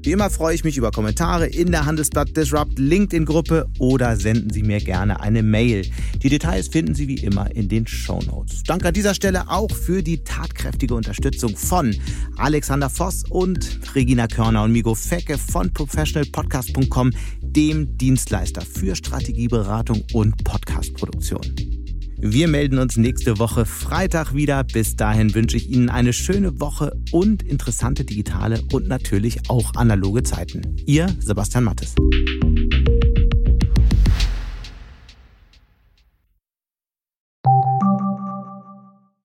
[0.07, 4.63] Wie immer freue ich mich über Kommentare in der Handelsblatt Disrupt LinkedIn-Gruppe oder senden Sie
[4.63, 5.85] mir gerne eine Mail.
[6.23, 8.63] Die Details finden Sie wie immer in den Show Notes.
[8.63, 11.93] Danke an dieser Stelle auch für die tatkräftige Unterstützung von
[12.37, 20.45] Alexander Voss und Regina Körner und Migo Fecke von professionalpodcast.com, dem Dienstleister für Strategieberatung und
[20.45, 21.86] Podcastproduktion.
[22.19, 24.65] Wir melden uns nächste Woche Freitag wieder.
[24.65, 30.23] Bis dahin wünsche ich Ihnen eine schöne Woche und interessante digitale und natürlich auch analoge
[30.23, 30.77] Zeiten.
[30.87, 31.95] Ihr Sebastian Mattes.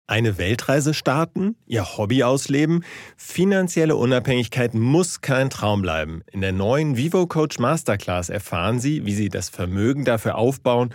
[0.06, 2.82] Eine Weltreise starten, ihr Hobby ausleben,
[3.18, 6.22] finanzielle Unabhängigkeit muss kein Traum bleiben.
[6.32, 10.94] In der neuen Vivo Coach Masterclass erfahren Sie, wie Sie das Vermögen dafür aufbauen